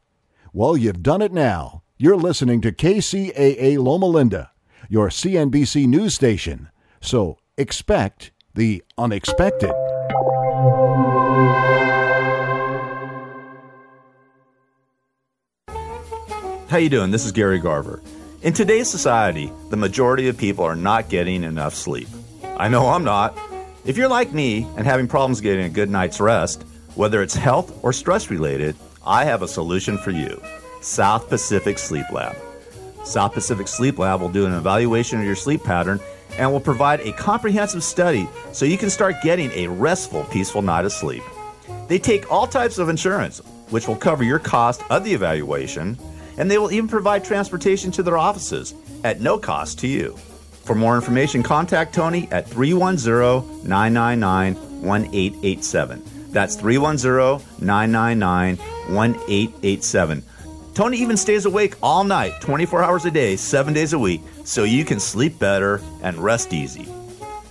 [0.53, 1.81] Well, you've done it now.
[1.97, 4.51] You're listening to KCAA Loma Linda,
[4.87, 6.69] your CNBC news station.
[7.01, 9.73] So expect the unexpected.
[16.69, 17.09] How you doing?
[17.09, 18.03] This is Gary Garver.
[18.43, 22.07] In today's society, the majority of people are not getting enough sleep.
[22.57, 23.37] I know I'm not.
[23.85, 26.63] If you're like me and having problems getting a good night's rest,
[26.95, 28.75] whether it's health or stress related,
[29.05, 30.41] I have a solution for you.
[30.81, 32.35] South Pacific Sleep Lab.
[33.03, 35.99] South Pacific Sleep Lab will do an evaluation of your sleep pattern
[36.39, 40.85] and will provide a comprehensive study so you can start getting a restful, peaceful night
[40.85, 41.21] of sleep.
[41.87, 43.37] They take all types of insurance,
[43.69, 45.95] which will cover your cost of the evaluation,
[46.41, 48.73] and they will even provide transportation to their offices
[49.03, 50.17] at no cost to you.
[50.63, 56.03] For more information, contact Tony at 310 999 1887.
[56.31, 60.23] That's 310 999 1887.
[60.73, 64.63] Tony even stays awake all night, 24 hours a day, 7 days a week, so
[64.63, 66.87] you can sleep better and rest easy.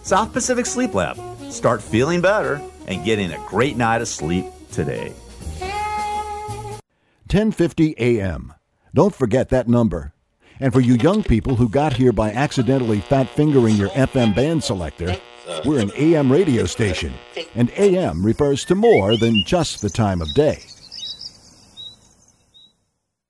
[0.03, 1.17] South Pacific Sleep Lab.
[1.53, 5.13] Start feeling better and getting a great night of sleep today.
[7.29, 8.55] 1050 AM.
[8.93, 10.13] Don't forget that number.
[10.59, 14.63] And for you young people who got here by accidentally fat fingering your FM band
[14.63, 15.17] selector,
[15.65, 17.15] we're an AM radio station.
[17.55, 20.59] And AM refers to more than just the time of day.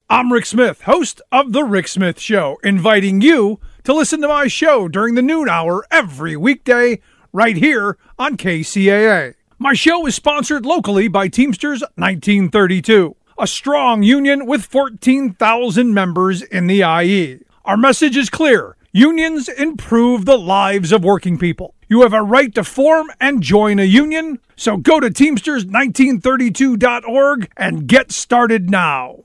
[0.09, 4.49] I'm Rick Smith, host of The Rick Smith Show, inviting you to listen to my
[4.49, 7.01] show during the noon hour every weekday
[7.33, 9.35] right here on KCAA.
[9.59, 16.67] My show is sponsored locally by Teamsters 1932, a strong union with 14,000 members in
[16.67, 17.41] the IE.
[17.65, 18.77] Our message is clear.
[18.93, 21.75] Unions improve the lives of working people.
[21.89, 27.87] You have a right to form and join a union, so go to Teamsters1932.org and
[27.87, 29.25] get started now.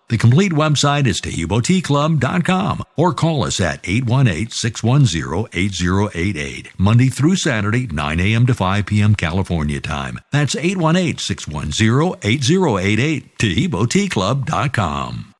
[0.11, 8.45] The complete website is TaheeboTeaClub.com or call us at 818-610-8088, Monday through Saturday, 9 a.m.
[8.45, 9.15] to 5 p.m.
[9.15, 10.19] California time.
[10.33, 15.33] That's 818-610-8088, TaheeboTeaClub.com.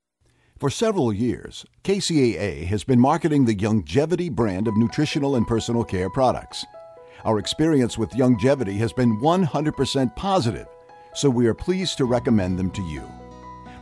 [0.58, 6.08] For several years, KCAA has been marketing the Youngevity brand of nutritional and personal care
[6.08, 6.64] products.
[7.26, 10.66] Our experience with Youngevity has been 100% positive,
[11.12, 13.06] so we are pleased to recommend them to you.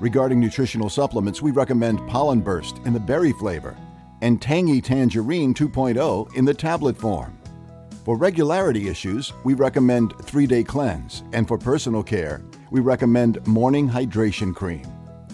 [0.00, 3.76] Regarding nutritional supplements, we recommend Pollen Burst in the berry flavor
[4.22, 7.36] and Tangy Tangerine 2.0 in the tablet form.
[8.06, 12.40] For regularity issues, we recommend 3 Day Cleanse, and for personal care,
[12.70, 14.86] we recommend Morning Hydration Cream.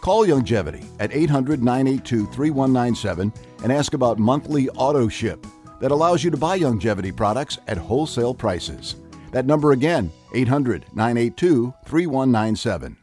[0.00, 3.32] Call Youngevity at 800 982 3197
[3.62, 5.46] and ask about monthly auto ship
[5.80, 8.96] that allows you to buy Youngevity products at wholesale prices.
[9.32, 12.96] That number again, 800 982 3197.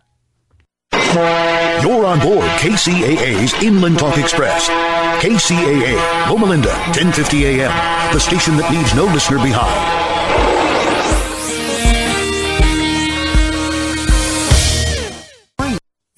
[1.83, 4.67] You're on board KCAA's Inland Talk Express.
[5.21, 10.02] KCAA, Loma Linda, 1050 AM, the station that leaves no listener behind.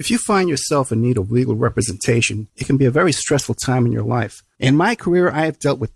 [0.06, 3.56] If you find yourself in need of legal representation, it can be a very stressful
[3.56, 4.44] time in your life.
[4.60, 5.94] In my career, I have dealt with